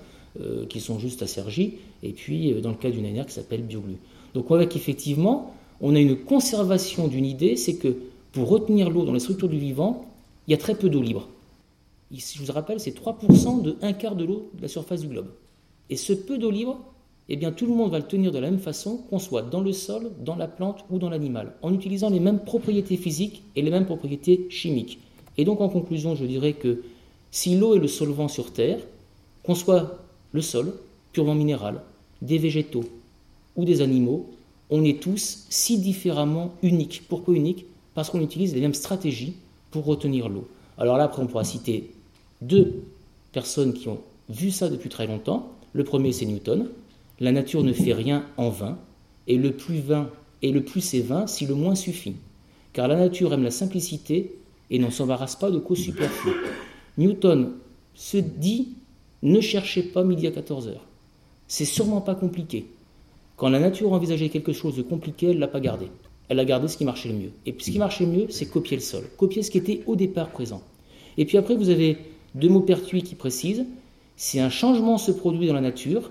[0.69, 3.63] qui sont juste à Sergi, et puis euh, dans le cas d'une ANR qui s'appelle
[3.63, 3.97] Bioglu.
[4.35, 7.97] Donc on voit qu'effectivement, on a une conservation d'une idée, c'est que
[8.33, 10.07] pour retenir l'eau dans les structures du vivant,
[10.47, 11.29] il y a très peu d'eau libre.
[12.11, 15.09] Ici, je vous rappelle, c'est 3% de un quart de l'eau de la surface du
[15.09, 15.29] globe.
[15.91, 16.79] Et ce peu d'eau libre,
[17.29, 19.61] eh bien, tout le monde va le tenir de la même façon, qu'on soit dans
[19.61, 23.63] le sol, dans la plante ou dans l'animal, en utilisant les mêmes propriétés physiques et
[23.63, 25.01] les mêmes propriétés chimiques.
[25.37, 26.83] Et donc, en conclusion, je dirais que
[27.33, 28.79] si l'eau est le solvant sur Terre,
[29.43, 30.75] qu'on soit le sol,
[31.13, 31.83] purement minéral,
[32.23, 32.85] des végétaux
[33.57, 34.31] ou des animaux,
[34.71, 37.03] on est tous si différemment uniques.
[37.09, 37.67] Pourquoi uniques?
[37.95, 39.35] Parce qu'on utilise les mêmes stratégies
[39.71, 40.47] pour retenir l'eau.
[40.79, 41.91] Alors là, après, on pourra citer
[42.43, 42.83] deux
[43.33, 45.53] personnes qui ont vu ça depuis très longtemps.
[45.73, 46.69] Le premier, c'est Newton.
[47.21, 48.79] La nature ne fait rien en vain,
[49.27, 50.11] et le plus vain
[50.43, 52.17] et le plus c'est vain si le moins suffit.
[52.73, 54.37] Car la nature aime la simplicité
[54.71, 56.35] et n'en s'embarrasse pas de causes superflues.
[56.99, 57.53] Newton
[57.95, 58.69] se dit
[59.23, 60.87] ne cherchez pas midi à 14 heures.
[61.49, 62.67] C'est sûrement pas compliqué.
[63.37, 65.87] Quand la nature envisageait quelque chose de compliqué, elle l'a pas gardé.
[66.29, 67.31] elle a gardé ce qui marchait le mieux.
[67.45, 69.95] Et ce qui marchait le mieux, c'est copier le sol, copier ce qui était au
[69.95, 70.63] départ présent.
[71.19, 71.99] Et puis après, vous avez
[72.35, 73.65] deux mots pertuis qui précisent
[74.17, 76.11] si un changement se produit dans la nature,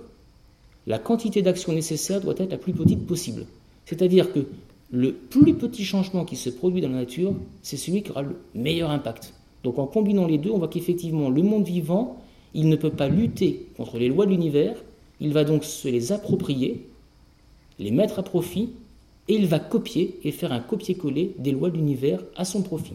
[0.86, 3.48] la quantité d'action nécessaire doit être la plus petite possible.
[3.86, 4.46] C'est-à-dire que
[4.92, 7.34] le plus petit changement qui se produit dans la nature,
[7.64, 9.34] c'est celui qui aura le meilleur impact.
[9.64, 12.22] Donc en combinant les deux, on voit qu'effectivement, le monde vivant,
[12.56, 14.76] il ne peut pas lutter contre les lois de l'univers,
[15.20, 16.88] il va donc se les approprier,
[17.78, 18.72] les mettre à profit,
[19.28, 22.94] et il va copier et faire un copier-coller des lois de l'univers à son profit.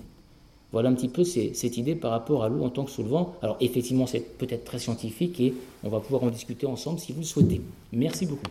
[0.72, 3.34] Voilà un petit peu cette idée par rapport à l'eau en tant que solvant.
[3.42, 5.52] Alors effectivement, c'est peut-être très scientifique et
[5.82, 7.60] on va pouvoir en discuter ensemble si vous le souhaitez.
[7.92, 8.46] Merci beaucoup.